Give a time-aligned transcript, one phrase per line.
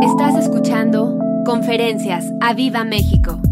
[0.00, 3.42] Estás escuchando Conferencias a Viva México.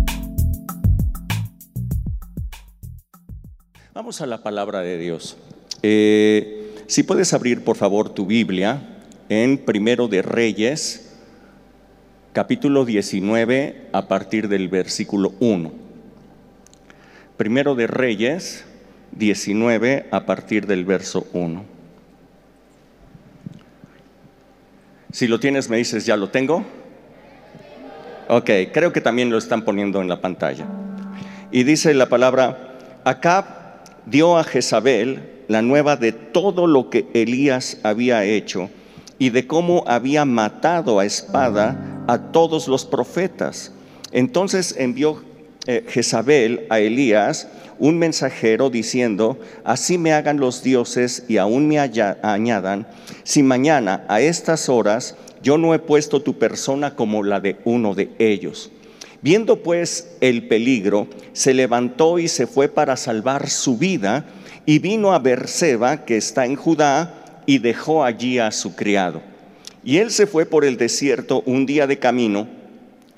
[3.92, 5.36] Vamos a la palabra de Dios.
[5.82, 8.80] Eh, si puedes abrir por favor tu Biblia
[9.28, 11.16] en Primero de Reyes,
[12.32, 15.72] capítulo 19, a partir del versículo 1.
[17.36, 18.64] Primero de Reyes
[19.10, 21.75] 19, a partir del verso 1.
[25.16, 26.62] Si lo tienes, me dices, ¿ya lo tengo?
[28.28, 30.66] Ok, creo que también lo están poniendo en la pantalla.
[31.50, 33.46] Y dice la palabra, Acab
[34.04, 38.68] dio a Jezabel la nueva de todo lo que Elías había hecho
[39.18, 43.72] y de cómo había matado a espada a todos los profetas.
[44.12, 45.24] Entonces envió
[45.66, 47.48] eh, Jezabel a Elías
[47.78, 52.86] un mensajero diciendo, así me hagan los dioses y aún me añadan,
[53.24, 57.94] si mañana a estas horas yo no he puesto tu persona como la de uno
[57.94, 58.70] de ellos.
[59.22, 64.24] Viendo pues el peligro, se levantó y se fue para salvar su vida
[64.66, 69.22] y vino a Berseba, que está en Judá, y dejó allí a su criado.
[69.84, 72.48] Y él se fue por el desierto un día de camino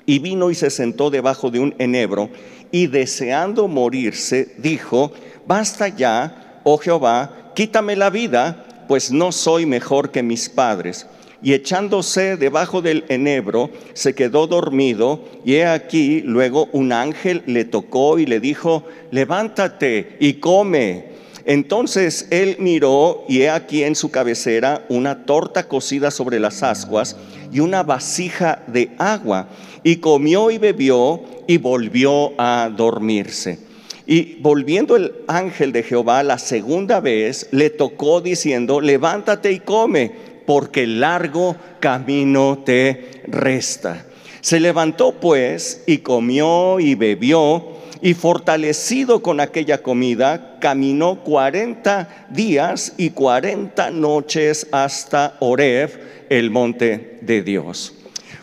[0.09, 2.31] y vino y se sentó debajo de un enebro
[2.71, 5.11] y deseando morirse, dijo,
[5.45, 11.05] basta ya, oh Jehová, quítame la vida, pues no soy mejor que mis padres.
[11.43, 17.63] Y echándose debajo del enebro, se quedó dormido, y he aquí, luego un ángel le
[17.63, 21.09] tocó y le dijo, levántate y come.
[21.45, 27.15] Entonces él miró y he aquí en su cabecera una torta cocida sobre las ascuas
[27.51, 29.49] y una vasija de agua
[29.83, 33.59] y comió y bebió y volvió a dormirse.
[34.05, 40.11] Y volviendo el ángel de Jehová la segunda vez, le tocó diciendo, levántate y come,
[40.47, 44.07] porque largo camino te resta.
[44.41, 52.93] Se levantó pues y comió y bebió, y fortalecido con aquella comida, caminó cuarenta días
[52.97, 55.91] y cuarenta noches hasta Oreb,
[56.29, 57.98] el monte de Dios.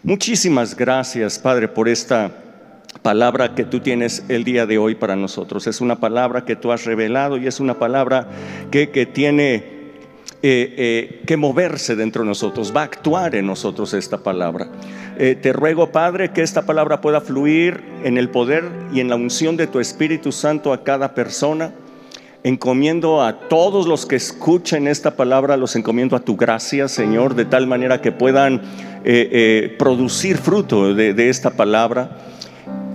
[0.06, 2.31] Muchísimas gracias, Padre, por esta
[3.03, 5.67] palabra que tú tienes el día de hoy para nosotros.
[5.67, 8.28] Es una palabra que tú has revelado y es una palabra
[8.71, 9.65] que, tiene eh,
[10.43, 14.69] eh, que moverse dentro de nosotros, va a actuar en nosotros esta palabra.
[15.19, 18.62] Eh, te ruego, Padre, que esta palabra pueda fluir en el poder
[18.93, 21.73] y en la unción de tu Espíritu Santo a cada persona.
[22.47, 27.45] Encomiendo a todos los que escuchen esta palabra, los encomiendo a tu gracia, Señor, de
[27.45, 28.62] tal manera que puedan
[29.05, 32.19] eh, eh, producir fruto de, esta palabra,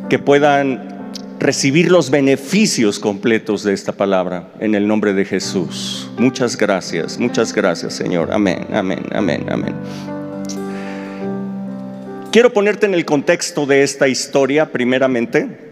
[0.09, 6.09] que puedan recibir los beneficios completos de esta palabra en el nombre de Jesús.
[6.17, 8.31] Muchas gracias, muchas gracias Señor.
[8.31, 9.75] Amén, amén, amén, amén.
[12.31, 15.70] Quiero ponerte en el contexto de esta historia primeramente.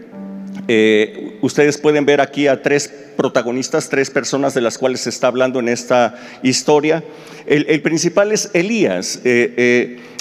[0.72, 5.26] Eh, ustedes pueden ver aquí a tres protagonistas, tres personas de las cuales se está
[5.26, 6.14] hablando en esta
[6.44, 7.02] historia.
[7.46, 9.20] El, principal es Elías.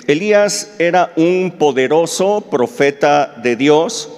[0.10, 4.10] Elías era un poderoso profeta de Dios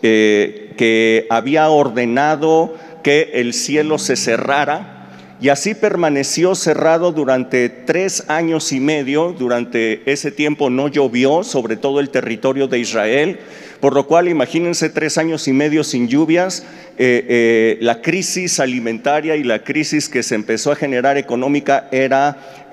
[0.00, 4.99] eh, que había ordenado que el cielo se cerrara
[5.40, 9.34] y así permaneció cerrado durante tres años y medio.
[9.38, 13.38] Durante ese tiempo no llovió sobre todo el territorio de Israel,
[13.80, 16.66] por lo cual imagínense tres años y medio sin lluvias,
[16.98, 22.66] eh, eh, la crisis alimentaria y la crisis que se empezó a generar económica era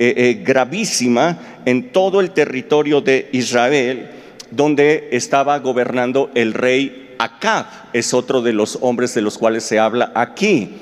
[0.44, 4.10] gravísima en todo el territorio de Israel,
[4.52, 9.80] donde estaba gobernando el rey Acab, es otro de los hombres de los cuales se
[9.80, 10.76] habla aquí.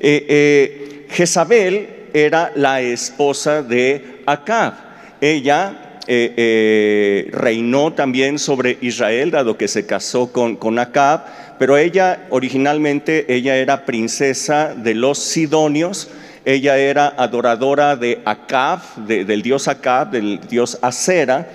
[0.00, 4.74] Eh, eh, Jezabel era la esposa de Acab.
[5.20, 11.24] Ella eh, reinó también sobre Israel, dado que se casó con, con Acab,
[11.58, 16.08] pero ella originalmente ella era princesa de los Sidonios
[16.48, 21.46] ella era adoradora de Acab, del dios Acab, del dios Acera,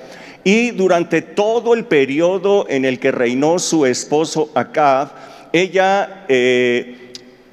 [0.43, 5.09] y durante todo el periodo en el que reinó su esposo Acab,
[5.51, 7.02] ella eh,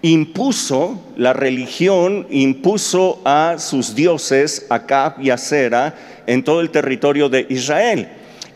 [0.03, 5.95] impuso la religión, impuso a sus dioses Acab y Acera
[6.27, 8.09] en todo el territorio de Israel.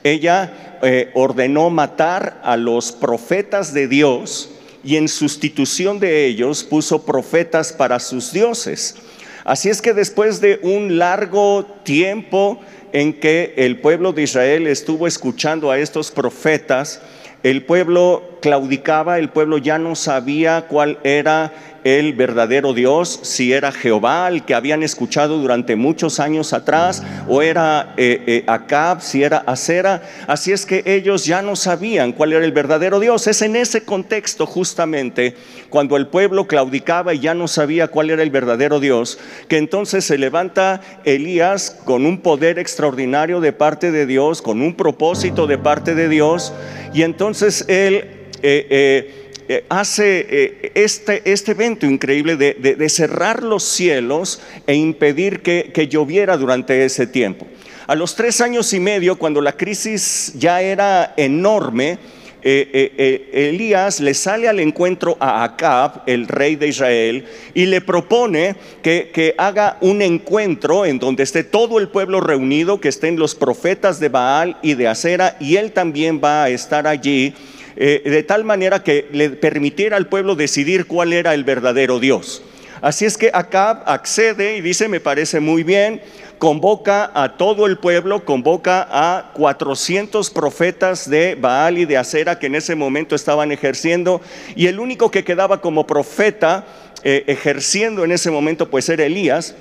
[0.03, 4.51] Ella eh, ordenó matar a los profetas de Dios,
[4.85, 8.97] y en sustitución de ellos puso profetas para sus dioses.
[9.45, 12.61] Así es que después de un largo tiempo
[12.93, 17.01] en que el pueblo de Israel estuvo escuchando a estos profetas,
[17.45, 21.53] el pueblo claudicaba, el pueblo ya no sabía cuál era
[21.85, 27.43] el verdadero Dios, si era Jehová, el que habían escuchado durante muchos años atrás, o
[27.43, 30.03] era eh, eh, Acab, si era Acera.
[30.27, 33.27] Así es que ellos ya no sabían cuál era el verdadero Dios.
[33.27, 35.37] Es en ese contexto justamente,
[35.69, 40.07] cuando el pueblo claudicaba y ya no sabía cuál era el verdadero Dios, que entonces
[40.07, 45.59] se levanta Elías con un poder extraordinario de parte de Dios, con un propósito de
[45.59, 46.55] parte de Dios,
[46.95, 48.23] y entonces él...
[48.47, 55.89] Eh, eh, hace eh, este, este, evento increíble de, cerrar los cielos e impedir que,
[55.91, 57.47] lloviera durante ese tiempo.
[57.87, 61.99] A los tres años y medio, cuando la crisis ya era enorme,
[62.47, 68.57] eh, Elías le sale al encuentro a Acab, el rey de Israel, y le propone
[68.83, 73.35] que, que, haga un encuentro en donde esté todo el pueblo reunido, que estén los
[73.35, 77.35] profetas de Baal y de Acera, y él también va a estar allí
[77.77, 82.43] eh, de tal manera que le permitiera al pueblo decidir cuál era el verdadero Dios.
[82.81, 86.03] Así es que Acab accede y dice, me parece muy bien,
[86.39, 92.47] convoca a todo el pueblo, convoca a 400 profetas de Baal y de Acera que
[92.47, 94.21] en ese momento estaban ejerciendo,
[94.55, 96.67] y el único que quedaba como profeta
[97.03, 99.55] eh, ejerciendo en ese momento pues era Elías,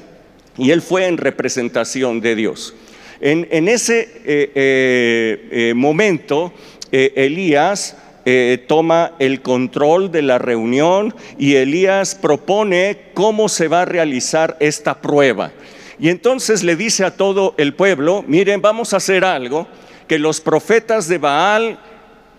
[0.58, 2.76] y él fue en representación de Dios.
[3.22, 6.52] En, ese eh, momento,
[6.92, 13.86] Elías eh, toma el control de la reunión y Elías propone cómo se va a
[13.86, 15.52] realizar esta prueba.
[16.00, 19.68] Y entonces le dice a todo el pueblo, miren, vamos a hacer algo,
[20.08, 21.80] que los profetas de Baal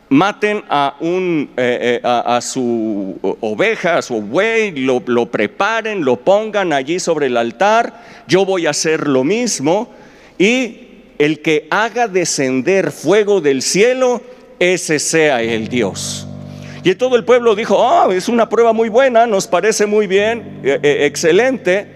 [0.08, 6.16] maten a, un, eh, eh, a, su oveja, a su buey, lo, lo preparen, lo
[6.16, 9.92] pongan allí sobre el altar, yo voy a hacer lo mismo
[10.38, 10.80] y
[11.18, 14.22] el que haga descender fuego del cielo,
[14.58, 16.26] ese sea el Dios.
[16.82, 20.60] Y todo el pueblo dijo, oh, es una prueba muy buena, nos parece muy bien,
[20.62, 21.86] eh, eh, excelente.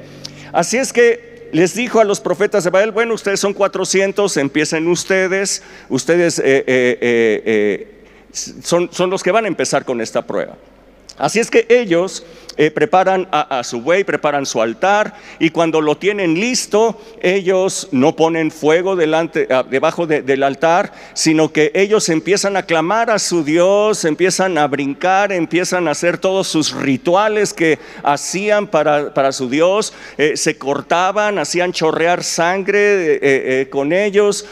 [0.51, 4.89] Así es que les dijo a los profetas de Baal, bueno, ustedes son 400, empiecen
[4.89, 7.87] ustedes, ustedes eh,
[8.33, 10.57] son, son los que van a empezar con esta prueba.
[11.19, 12.25] Así es que ellos
[12.61, 18.17] eh, preparan a, su buey, preparan su altar y cuando lo tienen listo, ellos no
[18.17, 24.05] ponen fuego ah, debajo del altar, sino que ellos empiezan a clamar a su Dios,
[24.05, 29.93] empiezan a brincar, empiezan a hacer todos sus rituales que hacían para, para su Dios,
[30.17, 34.47] eh, se cortaban, hacían chorrear sangre eh, con ellos,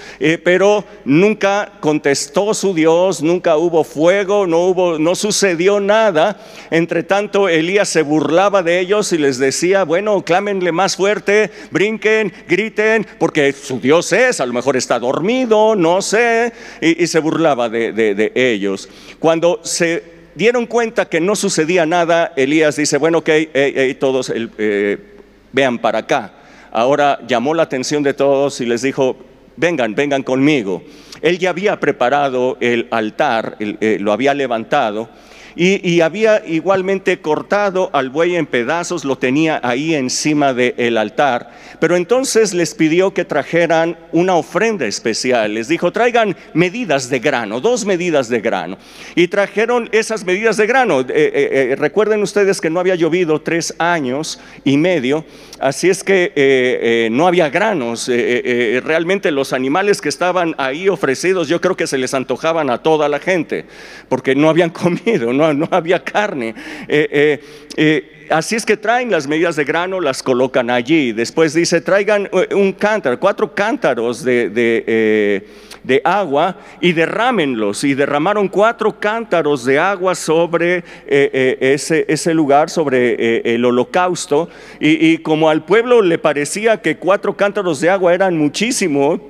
[0.44, 6.38] pero nunca contestó su Dios, nunca hubo fuego, no, hubo, no sucedió nada.
[6.70, 12.31] Entre tanto, Elías se burlaba de ellos y les decía, bueno, clámenle más fuerte, brinquen,
[12.46, 16.52] griten, porque su Dios es, a lo mejor está dormido, no sé,
[16.82, 18.87] y, se burlaba de, ellos.
[19.19, 20.04] Cuando se
[20.34, 23.31] dieron cuenta que no sucedía nada, Elías dice, bueno, ok,
[23.98, 24.98] todos eh,
[25.52, 26.34] vean para acá.
[26.72, 29.16] Ahora llamó la atención de todos y les dijo,
[29.56, 30.82] vengan, vengan conmigo.
[31.22, 35.08] Él ya había preparado el altar, eh, lo había levantado
[35.58, 41.50] y, había igualmente cortado al buey en pedazos, lo tenía ahí encima del altar.
[41.81, 45.55] Pero entonces les pidió que trajeran una ofrenda especial.
[45.55, 48.76] Les dijo, traigan medidas de grano, dos medidas de grano.
[49.14, 51.00] Y trajeron esas medidas de grano.
[51.00, 55.25] Eh, eh, eh, recuerden ustedes que no había llovido tres años y medio,
[55.58, 58.08] así es que no había granos.
[58.08, 63.08] realmente los animales que estaban ahí ofrecidos, yo creo que se les antojaban a toda
[63.08, 63.65] la gente,
[64.10, 66.55] porque no habían comido, no no, había carne.
[66.88, 67.41] Eh, eh,
[67.76, 71.12] eh, así es que traen las medidas de grano, las colocan allí.
[71.12, 75.46] Después dice, traigan un cántaro, cuatro cántaros de de
[76.05, 77.84] agua y derrámenlos.
[77.84, 83.64] Y derramaron cuatro cántaros de agua sobre eh, eh, ese, ese, lugar, sobre eh, el
[83.64, 84.48] holocausto.
[84.81, 89.20] Y, como al pueblo le parecía que cuatro cántaros de agua eran muchísimo,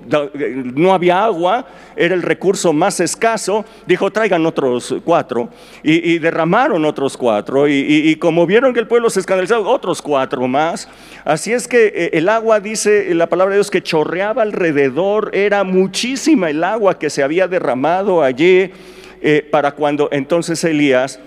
[0.74, 5.48] no había agua, era el recurso más escaso, dijo traigan otros cuatro.
[5.82, 7.68] Y, derramaron otros cuatro.
[7.68, 10.88] Y, como vieron que el pueblo se escandalizaba, otros cuatro más.
[11.24, 16.45] Así es que el agua, dice la palabra de Dios, que chorreaba alrededor, era muchísima
[16.50, 18.70] el agua que se había derramado allí
[19.20, 21.20] eh, para cuando entonces Elías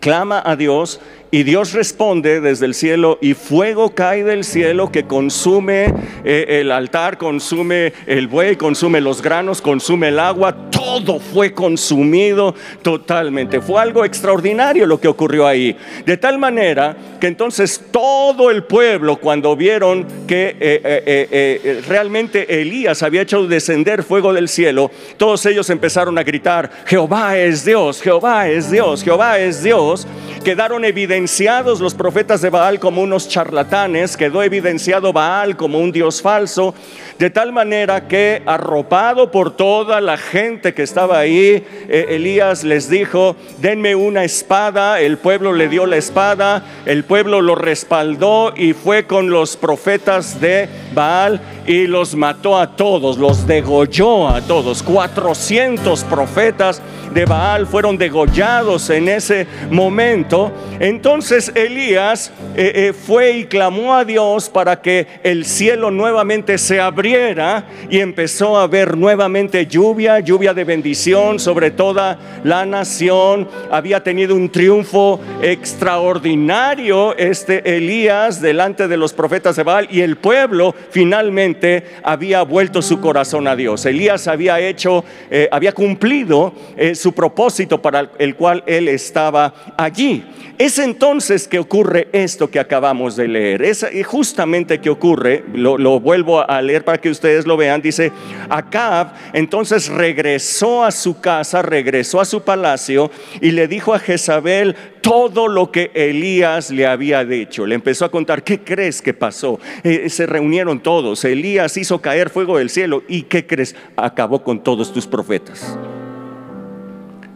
[0.00, 1.00] clama a Dios
[1.34, 5.86] y Dios responde desde el cielo y fuego cae del cielo que consume
[6.24, 10.54] eh, el altar, consume el buey, consume los granos, consume el agua.
[10.70, 13.62] Todo fue consumido totalmente.
[13.62, 15.74] Fue algo extraordinario lo que ocurrió ahí.
[16.04, 23.02] De tal manera que entonces todo el pueblo cuando vieron que eh, eh, realmente Elías
[23.02, 28.50] había hecho descender fuego del cielo, todos ellos empezaron a gritar, Jehová es Dios, Jehová
[28.50, 30.06] es Dios, Jehová es Dios.
[30.44, 30.84] Quedaron
[31.22, 36.74] evidenciados los profetas de Baal como unos charlatanes, quedó evidenciado Baal como un dios falso,
[37.16, 42.90] de tal manera que arropado por toda la gente que estaba ahí, eh, Elías les
[42.90, 48.72] dijo, denme una espada, el pueblo le dio la espada, el pueblo lo respaldó y
[48.72, 54.82] fue con los profetas de Baal y los mató a todos, los degolló a todos.
[54.82, 56.82] 400 profetas
[57.14, 60.50] de Baal fueron degollados en ese momento.
[60.80, 66.80] Entonces Elías eh, eh, fue y clamó a Dios para que el cielo nuevamente se
[66.80, 73.46] abriera y empezó a ver nuevamente lluvia, lluvia de bendición sobre toda la nación.
[73.70, 80.16] Había tenido un triunfo extraordinario este Elías delante de los profetas de Baal y el
[80.16, 83.84] pueblo finalmente había vuelto su corazón a Dios.
[83.84, 86.54] Elías había hecho, eh, había cumplido
[86.94, 90.24] su propósito para el cual él estaba allí.
[90.58, 91.01] Entonces
[91.48, 93.62] que ocurre esto que acabamos de leer.
[93.62, 98.12] Es justamente que ocurre, lo, vuelvo a leer para que ustedes lo vean, dice,
[98.48, 104.76] Acab entonces regresó a su casa, regresó a su palacio y le dijo a Jezabel
[105.00, 107.66] todo lo que Elías le había dicho.
[107.66, 109.58] Le empezó a contar, ¿qué crees que pasó?
[109.82, 113.74] Eh, se reunieron todos, Elías hizo caer fuego del cielo y ¿qué crees?
[113.96, 115.76] Acabó con todos tus profetas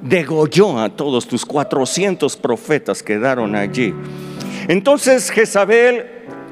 [0.08, 3.94] degolló a todos tus 400 profetas quedaron allí.
[4.68, 6.06] Entonces Jezabel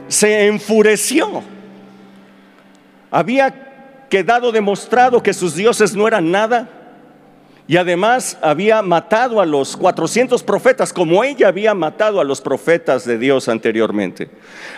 [0.08, 1.42] se enfureció.
[3.11, 6.68] Había quedado demostrado que sus dioses no eran nada
[7.66, 13.06] y además había matado a los 400 profetas como ella había matado a los profetas
[13.06, 14.28] de Dios anteriormente.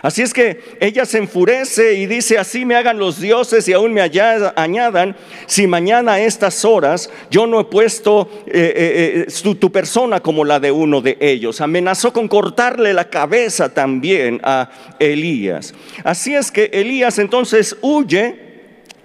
[0.03, 3.93] Así es que ella se enfurece y dice, así me hagan los dioses y aún
[3.93, 5.17] me añadan,
[5.47, 10.45] si mañana a estas horas yo no he puesto eh, eh, eh, tu persona como
[10.45, 11.61] la de uno de ellos.
[11.61, 15.75] Amenazó con cortarle la cabeza también a Elías.
[16.05, 18.46] Así es que Elías entonces huye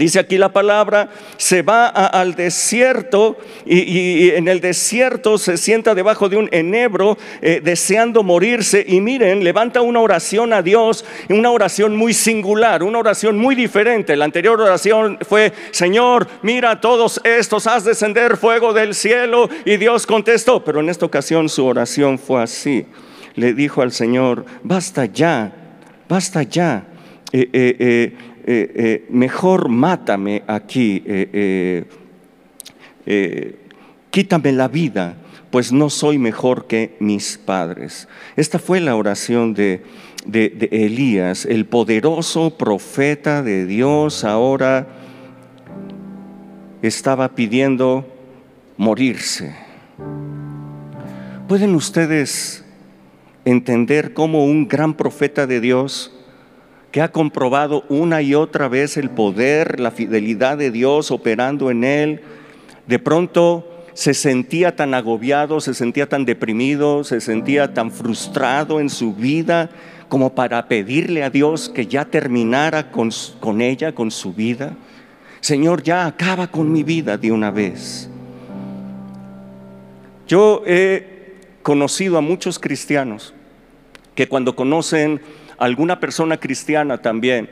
[0.01, 6.27] Dice aquí la palabra, se va al desierto y, en el desierto se sienta debajo
[6.27, 11.95] de un enebro eh, deseando morirse y miren, levanta una oración a Dios, una oración
[11.95, 14.15] muy singular, una oración muy diferente.
[14.15, 20.07] La anterior oración fue, Señor, mira todos estos, haz descender fuego del cielo y Dios
[20.07, 22.87] contestó, pero en esta ocasión su oración fue así.
[23.35, 25.53] Le dijo al Señor, basta ya,
[26.09, 26.87] basta ya.
[27.33, 28.13] Eh, eh,
[28.45, 31.85] eh, eh, mejor mátame aquí, eh,
[34.09, 35.17] quítame la vida,
[35.49, 38.07] pues no soy mejor que mis padres.
[38.35, 39.83] Esta fue la oración de,
[40.25, 44.87] de Elías, el poderoso profeta de Dios, ahora
[46.81, 48.07] estaba pidiendo
[48.77, 49.55] morirse.
[51.47, 52.63] ¿Pueden ustedes
[53.45, 56.11] entender cómo un gran profeta de Dios
[56.91, 61.83] que ha comprobado una y otra vez el poder, la fidelidad de Dios operando en
[61.83, 62.21] él,
[62.87, 68.89] de pronto se sentía tan agobiado, se sentía tan deprimido, se sentía tan frustrado en
[68.89, 69.69] su vida
[70.09, 74.75] como para pedirle a Dios que ya terminara con, con ella, con su vida.
[75.39, 78.09] Señor, ya acaba con mi vida de una vez.
[80.27, 83.33] Yo he conocido a muchos cristianos
[84.15, 85.21] que cuando conocen
[85.61, 87.47] alguna persona cristiana también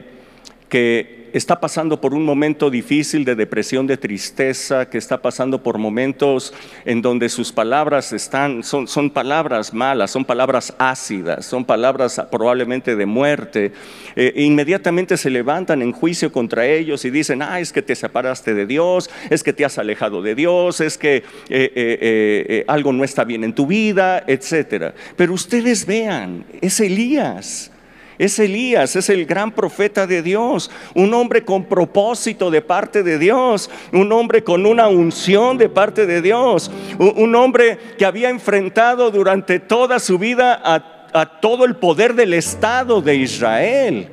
[0.67, 5.77] que está pasando por un momento difícil de depresión, de tristeza, que está pasando por
[5.77, 6.53] momentos
[6.85, 12.95] en donde sus palabras están, son, son palabras malas, son palabras ácidas, son palabras probablemente
[12.95, 13.71] de muerte,
[14.15, 17.95] eh, e inmediatamente se levantan en juicio contra ellos y dicen, ah, es que te
[17.95, 22.91] separaste de Dios, es que te has alejado de Dios, es que eh, eh, algo
[22.91, 24.93] no está bien en tu vida, etc.
[25.15, 27.71] Pero ustedes vean, es Elías
[28.19, 33.17] es Elías, es el gran profeta de Dios, un hombre con propósito de parte de
[33.17, 39.09] Dios, un hombre con una unción de parte de Dios, un hombre que había enfrentado
[39.09, 40.95] durante toda su vida a,
[41.41, 44.09] todo el poder del Estado de Israel.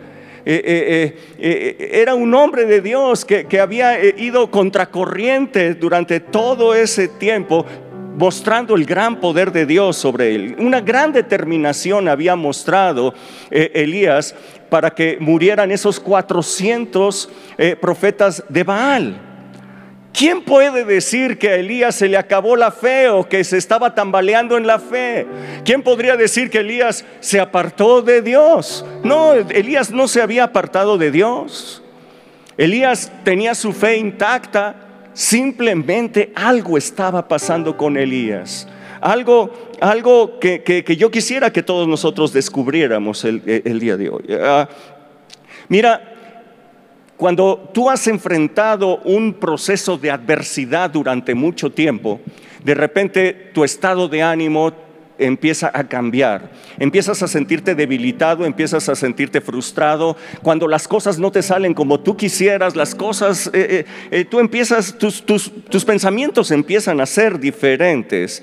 [0.49, 6.75] Eh, eh, eh, era un hombre de Dios que, que había ido contracorriente durante todo
[6.75, 7.67] ese tiempo,
[8.17, 10.57] mostrando el gran poder de Dios sobre él.
[10.59, 13.15] Una gran determinación había mostrado
[13.51, 14.35] eh, Elías
[14.71, 19.21] para que murieran esos 400 eh, profetas de Baal.
[20.13, 23.95] ¿Quién puede decir que a Elías se le acabó la fe o que se estaba
[23.95, 25.27] tambaleando en la fe?
[25.63, 28.83] ¿Quién podría decir que Elías se apartó de Dios?
[29.05, 31.83] No, Elías no se había apartado de Dios.
[32.57, 34.86] Elías tenía su fe intacta,
[35.17, 38.69] simplemente algo estaba pasando con Elías.
[39.01, 43.43] Algo, algo que, yo quisiera que todos nosotros descubriéramos el,
[43.81, 44.25] día de hoy.
[44.39, 44.69] Ah,
[45.69, 46.15] mira,
[47.17, 52.21] cuando tú has enfrentado un proceso de adversidad durante mucho tiempo,
[52.63, 54.71] de repente tu estado de ánimo
[55.19, 56.51] empieza a cambiar.
[56.79, 60.17] Empiezas a sentirte debilitado, empiezas a sentirte frustrado.
[60.43, 64.41] Cuando las cosas no te salen como tú quisieras, las cosas, eh, eh, eh, tú
[64.41, 68.43] empiezas, tus, tus, pensamientos empiezan a ser diferentes.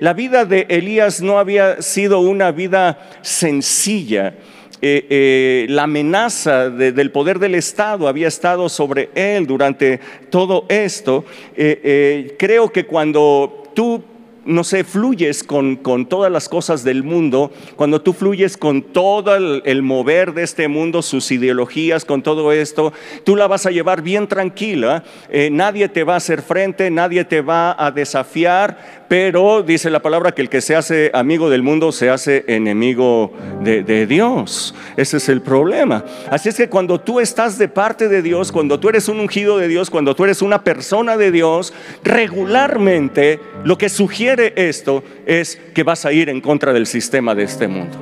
[0.00, 4.34] la vida de Elías no había sido una vida sencilla.
[4.80, 9.98] La amenaza del poder del Estado había estado sobre él durante
[10.30, 11.24] todo esto.
[11.54, 14.04] Creo que cuando tú
[14.46, 15.76] no sé, fluyes con,
[16.08, 21.02] todas las cosas del mundo, cuando tú fluyes con todo el, mover de este mundo,
[21.02, 22.92] sus ideologías, con todo esto,
[23.24, 27.24] tú la vas a llevar bien tranquila, eh, nadie te va a hacer frente, nadie
[27.24, 31.62] te va a desafiar, pero dice la palabra que el que se hace amigo del
[31.62, 33.32] mundo se hace enemigo
[33.62, 34.74] de, Dios.
[34.96, 36.04] Ese es el problema.
[36.30, 39.58] Así es que cuando tú estás de parte de Dios, cuando tú eres un ungido
[39.58, 41.72] de Dios, cuando tú eres una persona de Dios,
[42.04, 47.44] regularmente lo que sugiere esto es que vas a ir en contra del sistema de
[47.44, 47.98] este mundo.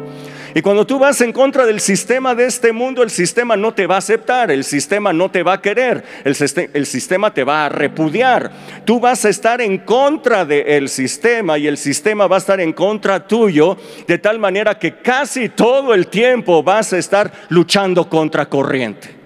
[0.57, 3.89] Y cuando tú vas en contra del sistema de este mundo, el sistema no te
[3.89, 7.69] va a aceptar, el sistema no te va a querer, el, sistema te va a
[7.69, 8.53] repudiar.
[8.85, 12.73] Tú vas a estar en contra del sistema y el sistema va a estar en
[12.73, 18.47] contra tuyo, de tal manera que casi todo el tiempo vas a estar luchando contra
[18.49, 19.24] corriente.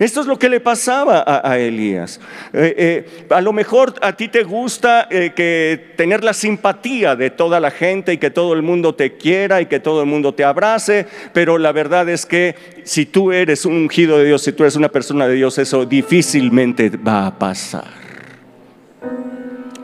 [0.00, 2.20] Esto es lo que le pasaba a, Elías.
[2.54, 7.28] Eh, eh, a lo mejor a ti te gusta eh, que tener la simpatía de
[7.28, 10.32] toda la gente y que todo el mundo te quiera y que todo el mundo
[10.32, 14.52] te abrace, pero la verdad es que si tú eres un ungido de Dios, si
[14.52, 17.84] tú eres una persona de Dios, eso difícilmente va a pasar.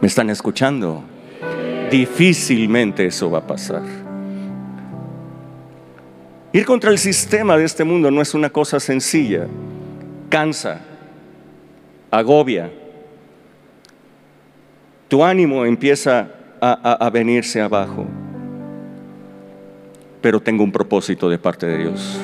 [0.01, 1.05] ¿Me están escuchando?
[1.91, 3.83] Difícilmente eso va a pasar.
[6.55, 9.47] Ir contra el sistema de este mundo no es una cosa sencilla
[10.29, 10.81] cansa,
[12.11, 12.71] agobia.
[15.09, 16.29] Tu ánimo empieza
[16.61, 18.07] a, venirse abajo.
[20.21, 22.19] Pero tengo un propósito de parte de Dios.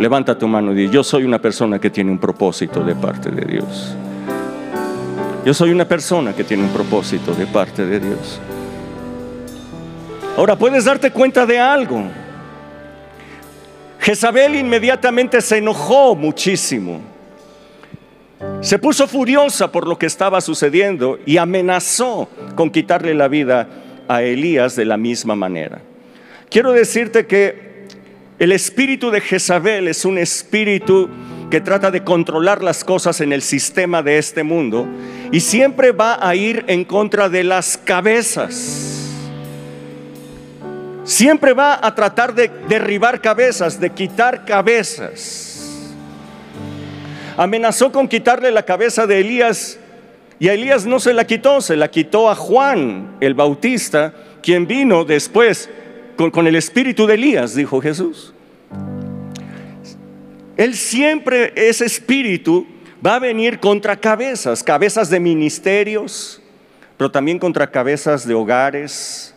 [0.00, 3.30] Levanta tu mano y di, yo soy una persona que tiene un propósito de parte
[3.30, 3.94] de Dios.
[5.44, 8.40] Yo soy una persona que tiene un propósito de parte de Dios.
[10.36, 12.04] Ahora puedes darte cuenta de algo.
[14.02, 17.00] Jezabel inmediatamente se enojó muchísimo.
[18.60, 23.68] Se puso furiosa por lo que estaba sucediendo y amenazó con quitarle la vida
[24.08, 25.82] a Elías de la misma manera.
[26.50, 27.86] Quiero decirte que
[28.40, 31.08] el espíritu de Jezabel es un espíritu
[31.48, 34.84] que trata de controlar las cosas en el sistema de este mundo
[35.30, 39.01] y siempre va a ir en contra de las cabezas
[41.04, 45.84] siempre va a tratar de derribar cabezas, de quitar cabezas.
[47.36, 49.78] Amenazó con quitarle la cabeza de Elías
[50.42, 54.12] y a Elías no se la quitó, se la quitó a Juan el Bautista,
[54.42, 55.70] quien vino después
[56.16, 58.34] con, el espíritu de Elías, dijo Jesús.
[60.56, 62.66] Él siempre, ese espíritu,
[63.04, 66.42] va a venir contra cabezas, cabezas de ministerios,
[66.96, 69.31] pero también contra cabezas de hogares,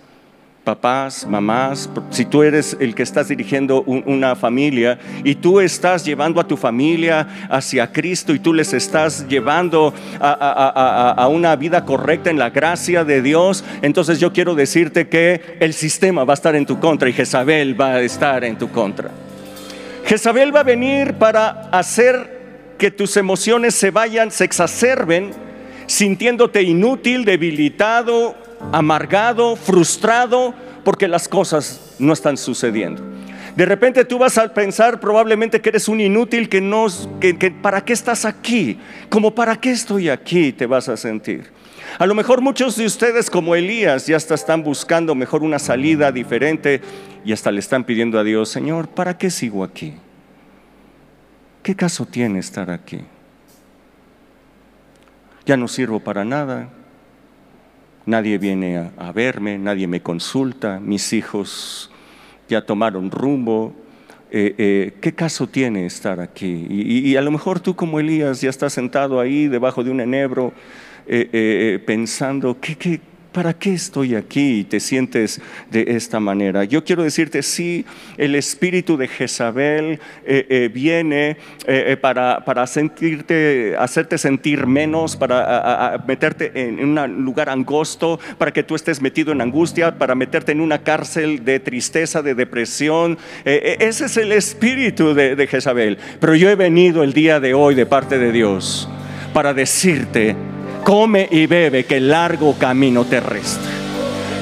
[0.66, 6.42] papás, mamás, si tú eres el que estás dirigiendo una familia y tú estás llevando
[6.42, 12.40] a tu familia hacia Cristo y tú les estás llevando a, una vida correcta en
[12.40, 16.66] la gracia de Dios, entonces yo quiero decirte que el sistema va a estar en
[16.66, 19.12] tu contra y Jezabel va a estar en tu contra.
[20.06, 25.32] Jezabel va a venir para hacer que tus emociones se vayan, se exacerben,
[25.86, 28.36] sintiéndote inútil, debilitado,
[28.72, 33.02] amargado, frustrado, porque las cosas no están sucediendo.
[33.56, 36.88] De repente tú vas a pensar probablemente que eres un inútil, que no,
[37.22, 38.78] que, para qué estás aquí,
[39.10, 41.54] como para qué estoy aquí, te vas a sentir.
[41.98, 46.12] A lo mejor muchos de ustedes como Elías ya hasta están buscando mejor una salida
[46.12, 46.82] diferente
[47.24, 49.94] y hasta le están pidiendo a Dios, Señor, ¿para qué sigo aquí?
[51.64, 53.00] ¿Qué caso tiene estar aquí?
[55.46, 56.70] Ya no sirvo para nada,
[58.06, 61.92] nadie viene a, verme, nadie me consulta, mis hijos
[62.48, 63.74] ya tomaron rumbo.
[64.32, 66.68] Eh, eh, ¿Qué caso tiene estar aquí?
[66.70, 70.54] Y, a lo mejor tú como Elías ya estás sentado ahí debajo de un enebro
[71.08, 73.00] eh, pensando, ¿qué, qué,
[73.36, 74.60] ¿para qué estoy aquí?
[74.60, 76.64] Y te sientes de esta manera.
[76.64, 77.86] Yo quiero decirte, sí,
[78.18, 81.36] el espíritu de Jezabel eh, eh, viene
[81.68, 88.74] eh, para, para, hacerte sentir menos, para meterte en un lugar angosto, para que tú
[88.74, 93.18] estés metido en angustia, para meterte en una cárcel de tristeza, de depresión.
[93.44, 95.98] ese es el espíritu de, de Jezabel.
[96.22, 98.88] Pero yo he venido el día de hoy de parte de Dios
[99.34, 100.38] para decirte,
[100.86, 103.68] come y bebe, que largo camino te resta.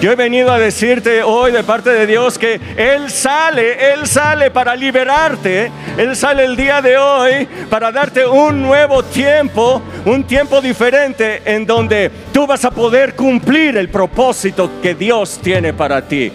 [0.01, 4.51] Yo he venido a decirte hoy de parte de Dios que Él sale, Él sale
[4.51, 10.59] para liberarte, Él sale el día de hoy para darte un nuevo tiempo, un tiempo
[10.59, 16.29] diferente en donde tú vas a poder cumplir el propósito que Dios tiene para ti.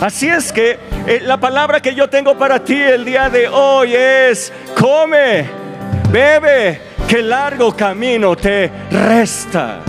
[0.00, 3.94] Así es que eh, la palabra que yo tengo para ti el día de hoy
[3.94, 5.44] es, come,
[6.10, 9.80] bebe qué largo camino te resta.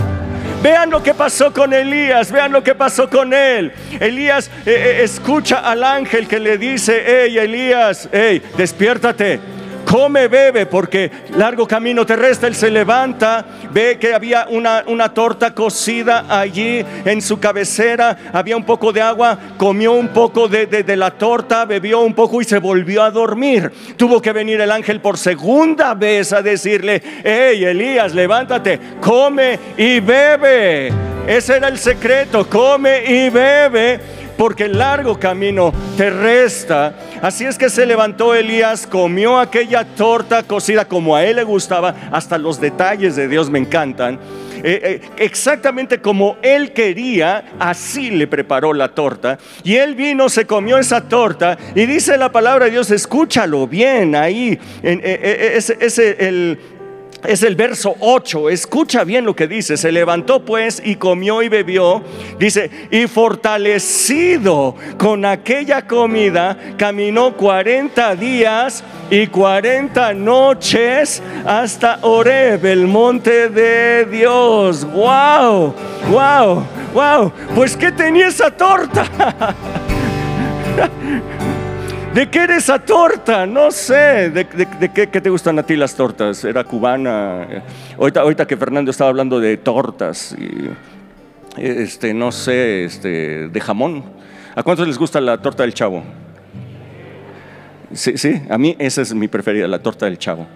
[0.62, 3.72] Vean lo que pasó con Elías, vean lo que pasó con él.
[4.00, 9.55] Elías eh, eh, escucha al ángel que le dice, hey Elías, hey, despiértate
[9.86, 12.46] come, bebe, porque largo camino te resta.
[12.46, 18.56] Él se levanta, ve que había una, una torta cocida allí en su cabecera, había
[18.56, 22.44] un poco de agua, comió un poco de, de, la torta, bebió un poco y
[22.44, 23.72] se volvió a dormir.
[23.96, 30.00] Tuvo que venir el ángel por segunda vez a decirle, hey Elías, levántate, come y
[30.00, 30.92] bebe.
[31.26, 36.94] Ese era el secreto, come y bebe porque el largo camino te resta.
[37.22, 41.94] Así es que se levantó Elías, comió aquella torta cocida como a él le gustaba,
[42.10, 44.18] hasta los detalles de Dios me encantan.
[44.62, 49.38] Eh, eh, exactamente como él quería, así le preparó la torta.
[49.62, 54.16] Y él vino, se comió esa torta y dice la palabra de Dios, escúchalo bien
[54.16, 54.58] ahí.
[54.82, 56.58] En, eh, ese, el
[57.28, 58.50] es el verso 8.
[58.50, 59.76] Escucha bien lo que dice.
[59.76, 62.02] Se levantó pues y comió y bebió.
[62.38, 72.86] Dice, y fortalecido con aquella comida, caminó 40 días y 40 noches hasta Oreb, el
[72.86, 74.84] monte de Dios.
[74.84, 75.74] ¡Wow!
[76.10, 76.66] ¡Wow!
[76.94, 77.32] ¡Wow!
[77.54, 79.54] Pues ¿qué tenía esa torta?
[82.16, 83.44] ¿De qué era esa torta?
[83.44, 84.30] No sé.
[84.30, 86.42] ¿De, qué, te gustan a ti las tortas?
[86.46, 87.46] ¿Era cubana?
[87.98, 90.70] Ahorita, ahorita que Fernando estaba hablando de tortas, y,
[91.58, 94.02] este, no sé, este, de jamón.
[94.54, 96.02] ¿A cuántos les gusta la torta del chavo?
[97.92, 100.46] Sí, sí, a mí esa es mi preferida, la torta del chavo.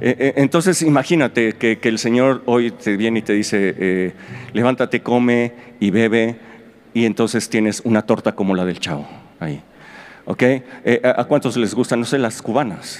[0.00, 4.12] Eh, eh, entonces imagínate que, el Señor hoy te viene y te dice, eh,
[4.52, 6.40] levántate, come y bebe,
[6.92, 9.06] y entonces tienes una torta como la del chavo
[9.38, 9.62] ahí.
[10.26, 10.42] ¿Ok?
[10.42, 12.98] Eh, ¿A cuántos les gustan, no sé, las cubanas?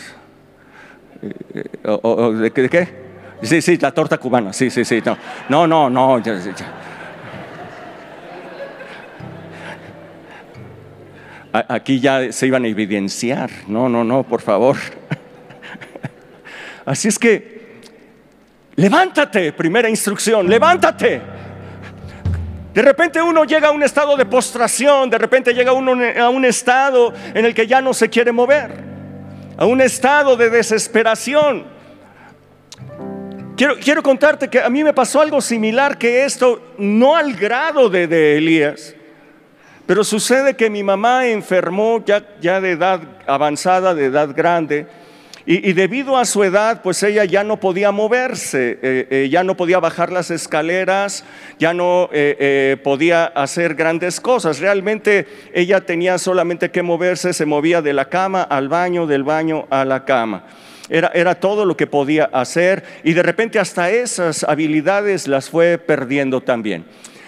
[1.23, 3.05] Eh, eh, ¿de, qué,
[3.43, 5.03] Sí, sí, la torta cubana, sí, sí, sí.
[5.49, 6.23] No, no, no,
[11.69, 13.49] Aquí ya se iban a evidenciar.
[13.69, 14.77] No, no, no, por favor.
[16.85, 17.81] Así es que,
[18.75, 21.23] levántate, primera instrucción, levántate.
[22.75, 26.45] De repente uno llega a un estado de postración, de repente llega uno a un
[26.45, 28.73] estado en el que ya no se quiere mover,
[29.57, 31.67] a un estado de desesperación.
[33.57, 37.89] Quiero, quiero contarte que a mí me pasó algo similar que esto, no al grado
[37.89, 38.97] de, de Elías,
[39.87, 44.89] pero sucede que mi mamá enfermó ya, ya de edad avanzada, de edad grande,
[45.47, 49.59] y, debido a su edad, pues ella ya no podía moverse, eh, eh, ya no
[49.59, 51.23] podía bajar las escaleras,
[51.59, 54.59] ya no eh, podía hacer grandes cosas.
[54.59, 59.67] Realmente ella tenía solamente que moverse, se movía de la cama al baño, del baño
[59.69, 60.45] a la cama.
[60.89, 65.77] Era, era todo lo que podía hacer y de repente hasta esas habilidades las fue
[65.77, 66.87] perdiendo también.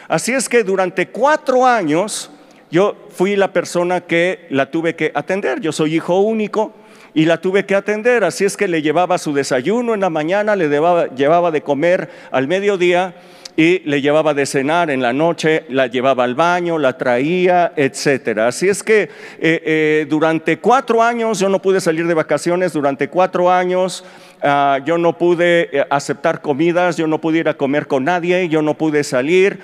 [0.08, 2.30] Así es que durante cuatro años
[2.70, 5.60] yo fui la persona que la tuve que atender.
[5.60, 6.72] Yo soy hijo único
[7.16, 8.24] y la tuve que atender.
[8.24, 12.46] Así es que le llevaba su desayuno en la mañana, le llevaba, de comer al
[12.46, 13.14] mediodía
[13.56, 18.48] y le llevaba de cenar en la noche, la llevaba al baño, la traía, etcétera.
[18.48, 19.08] Así es que eh,
[19.40, 24.04] eh, durante cuatro años yo no pude salir de vacaciones, durante cuatro años
[24.42, 28.48] Ah, yo no pude eh, aceptar comidas, yo no pude ir a comer con nadie,
[28.50, 29.60] yo no pude salir,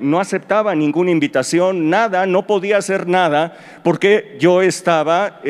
[0.00, 5.40] no aceptaba ninguna invitación, nada, no podía hacer nada, porque yo estaba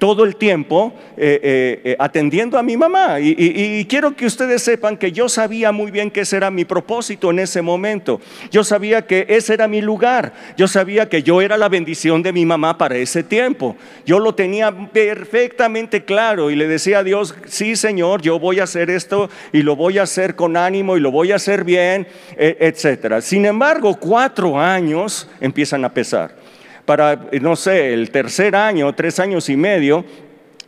[0.00, 3.20] todo el tiempo eh, eh, eh, atendiendo a mi mamá.
[3.20, 7.30] Y, quiero que ustedes sepan que yo sabía muy bien que ese era mi propósito
[7.30, 8.20] en ese momento.
[8.50, 10.32] Yo sabía que ese era mi lugar.
[10.56, 13.76] Yo sabía que yo era la bendición de mi mamá para ese tiempo.
[14.06, 18.64] Yo lo tenía perfectamente claro y le decía a Dios, sí Señor, yo voy a
[18.64, 22.08] hacer esto y lo voy a hacer con ánimo y lo voy a hacer bien,
[22.38, 23.20] etc.
[23.20, 26.40] Sin embargo, cuatro años empiezan a pesar
[26.90, 30.04] para, no sé, el tercer año, tres años y medio,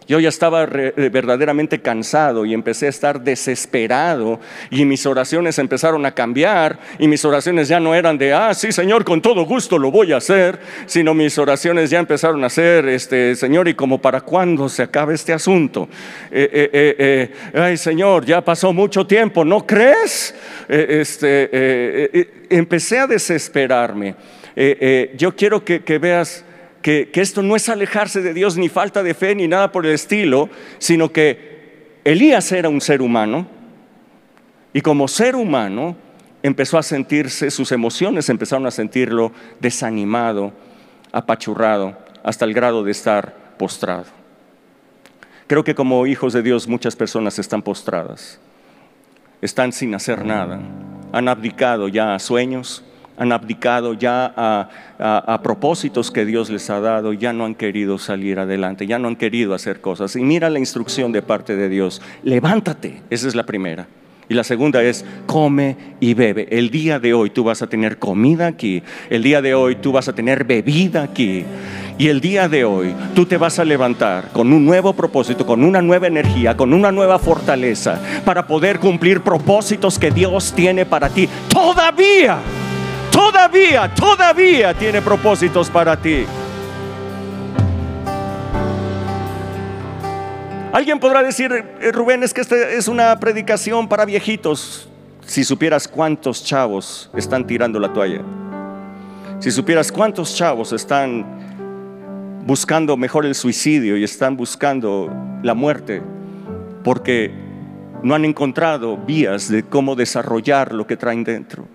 [0.06, 4.38] yo ya estaba eh, verdaderamente cansado y empecé a estar desesperado
[4.70, 8.70] y mis oraciones empezaron a cambiar y mis oraciones ya no eran de, ah, sí,
[8.70, 12.86] Señor, con todo gusto lo voy a hacer, sino mis oraciones ya empezaron a ser,
[12.86, 15.88] este, Señor, ¿y como para cuándo se acabe este asunto?
[16.30, 20.36] Eh, eh, ay, Señor, ya pasó mucho tiempo, ¿no crees?
[20.68, 24.14] este, empecé a desesperarme.
[24.54, 26.44] Eh, eh, yo quiero que, veas
[26.82, 29.92] que, esto no es alejarse de Dios ni falta de fe ni nada por el
[29.92, 33.46] estilo, sino que Elías era un ser humano
[34.72, 35.96] y como ser humano
[36.42, 40.52] empezó a sentirse, sus emociones empezaron a sentirlo desanimado,
[41.12, 44.06] apachurrado, hasta el grado de estar postrado.
[45.46, 48.40] Creo que como hijos de Dios muchas personas están postradas,
[49.40, 50.60] están sin hacer nada,
[51.12, 52.84] han abdicado ya a sueños,
[53.16, 58.38] han abdicado ya a, propósitos que Dios les ha dado, ya no han querido salir
[58.38, 60.14] adelante, ya no han querido hacer cosas.
[60.16, 63.86] Y mira la instrucción de parte de Dios, levántate, esa es la primera.
[64.28, 66.46] Y la segunda es, come y bebe.
[66.50, 69.92] El día de hoy tú vas a tener comida aquí, el día de hoy tú
[69.92, 71.44] vas a tener bebida aquí.
[71.98, 75.62] Y el día de hoy tú te vas a levantar con un nuevo propósito, con
[75.62, 81.10] una nueva energía, con una nueva fortaleza para poder cumplir propósitos que Dios tiene para
[81.10, 81.28] ti.
[81.48, 82.38] Todavía
[83.94, 86.24] todavía, tiene propósitos para ti.
[90.72, 94.88] Alguien podrá decir, eh, Rubén, es que esta es una predicación para viejitos.
[95.26, 98.22] Si supieras cuántos chavos están tirando la toalla.
[99.38, 105.10] Si supieras cuántos chavos están buscando mejor el suicidio y están buscando
[105.42, 106.02] la muerte
[106.82, 107.30] porque
[108.02, 111.66] no han encontrado vías de cómo desarrollar lo que traen dentro.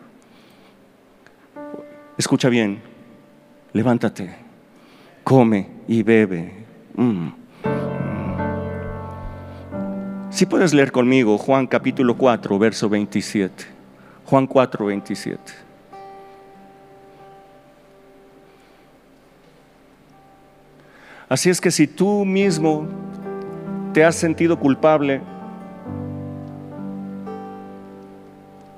[2.17, 2.81] Escucha bien,
[3.73, 4.35] levántate,
[5.23, 6.65] come y bebe.
[6.95, 7.35] Mm, mm.
[10.31, 13.65] Si puedes leer conmigo Juan capítulo 4, verso 27.
[14.25, 15.41] Juan 4, 27.
[21.29, 22.87] Así es que si tú mismo
[23.93, 25.21] te has sentido culpable,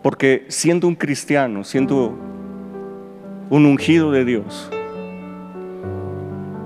[0.04, 2.29] porque siendo un cristiano, siendo
[3.50, 4.70] un ungido de Dios.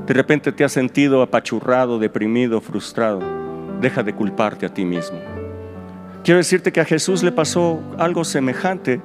[0.06, 3.22] De repente te has sentido apachurrado, deprimido, frustrado.
[3.80, 5.18] Deja de culparte a ti mismo.
[6.24, 9.02] Quiero decirte que a Jesús le pasó algo semejante.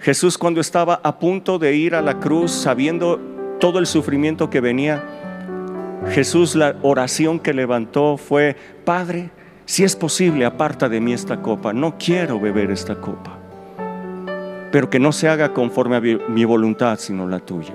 [0.00, 3.20] Jesús cuando estaba a punto de ir a la cruz, sabiendo
[3.60, 5.02] todo el sufrimiento que venía,
[6.10, 9.30] Jesús la oración que levantó fue, Padre,
[9.64, 11.72] si es posible, aparta de mí esta copa.
[11.72, 13.45] No quiero beber esta copa
[14.72, 17.74] pero que no se haga conforme a mi voluntad, sino la tuya.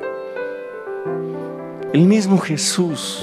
[1.94, 3.22] El mismo Jesús,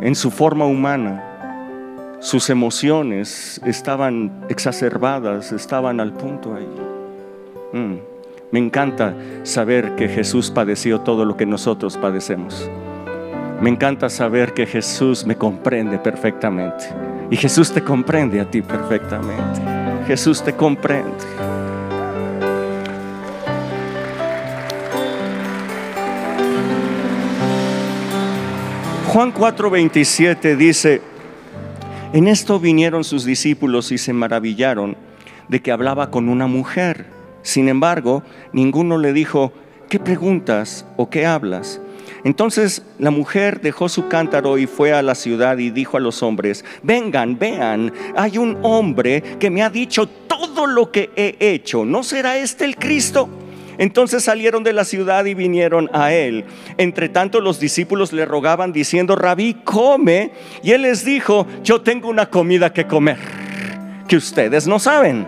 [0.00, 1.34] en su forma humana,
[2.20, 6.68] sus emociones estaban exacerbadas, estaban al punto ahí.
[7.72, 7.98] Mm,
[8.52, 12.70] me encanta saber que Jesús padeció todo lo que nosotros padecemos.
[13.60, 16.84] Me encanta saber que Jesús me comprende perfectamente.
[17.30, 19.73] Y Jesús te comprende a ti perfectamente.
[20.06, 21.12] Jesús te comprende.
[29.08, 31.00] Juan 4:27 dice,
[32.12, 34.96] en esto vinieron sus discípulos y se maravillaron
[35.48, 37.06] de que hablaba con una mujer.
[37.42, 39.52] Sin embargo, ninguno le dijo,
[39.88, 41.80] ¿qué preguntas o qué hablas?
[42.24, 46.22] Entonces la mujer dejó su cántaro y fue a la ciudad y dijo a los
[46.22, 51.84] hombres, vengan, vean, hay un hombre que me ha dicho todo lo que he hecho,
[51.84, 53.28] ¿no será este el Cristo?
[53.76, 56.44] Entonces salieron de la ciudad y vinieron a él.
[56.78, 60.32] Entre tanto los discípulos le rogaban diciendo, rabí, come.
[60.62, 63.18] Y él les dijo, yo tengo una comida que comer,
[64.06, 65.26] que ustedes no saben.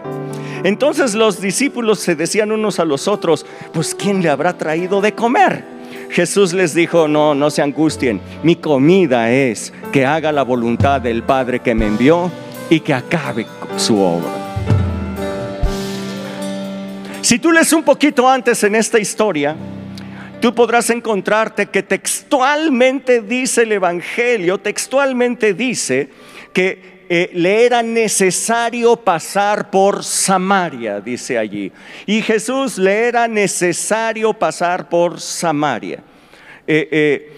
[0.62, 5.12] Entonces los discípulos se decían unos a los otros, pues ¿quién le habrá traído de
[5.12, 5.75] comer?
[6.10, 11.22] Jesús les dijo, no, no se angustien, mi comida es que haga la voluntad del
[11.22, 12.30] Padre que me envió
[12.70, 14.30] y que acabe su obra.
[17.20, 19.56] Si tú lees un poquito antes en esta historia,
[20.40, 26.08] tú podrás encontrarte que textualmente dice el Evangelio, textualmente dice
[26.52, 31.72] que eh, le era necesario pasar por Samaria, dice allí.
[32.06, 36.02] Y Jesús le era necesario pasar por Samaria.
[36.66, 37.32] Eh, eh,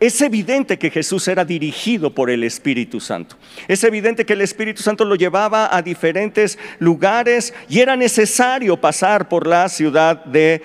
[0.00, 3.36] es evidente que Jesús era dirigido por el Espíritu Santo.
[3.68, 9.28] Es evidente que el Espíritu Santo lo llevaba a diferentes lugares y era necesario pasar
[9.28, 10.62] por la ciudad de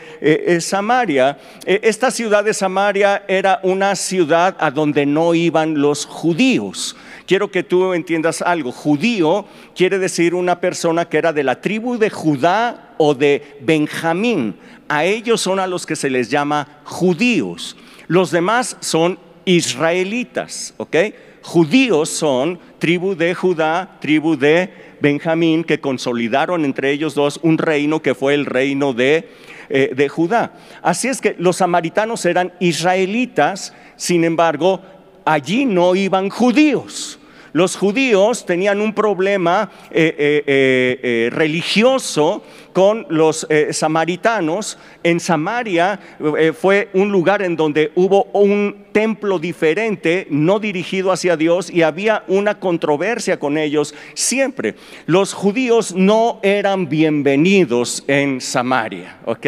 [0.62, 1.38] Samaria.
[1.66, 6.96] esta ciudad de Samaria era una ciudad a donde no iban los judíos.
[7.26, 8.72] Quiero que tú entiendas algo.
[8.72, 14.56] Judío quiere decir una persona que era de la tribu de Judá o de Benjamín.
[14.88, 17.76] A ellos son a los que se les llama judíos.
[18.08, 20.96] Los demás son israelitas, ¿ok?
[21.42, 28.02] Judíos son tribu de Judá, tribu de Benjamín, que consolidaron entre ellos dos un reino
[28.02, 29.30] que fue el reino de,
[29.70, 30.54] eh, de Judá.
[30.82, 34.82] Así es que los samaritanos eran israelitas, sin embargo,
[35.26, 37.20] allí no iban judíos.
[37.56, 42.44] Los judíos tenían un problema eh, eh, eh, religioso
[42.76, 44.78] con los eh, samaritanos.
[45.02, 45.98] En Samaria
[46.38, 51.84] eh, fue un lugar en donde hubo un templo diferente, no dirigido hacia Dios, y
[51.84, 54.76] había una controversia con ellos siempre.
[55.06, 59.48] Los judíos no eran bienvenidos en Samaria, ¿ok?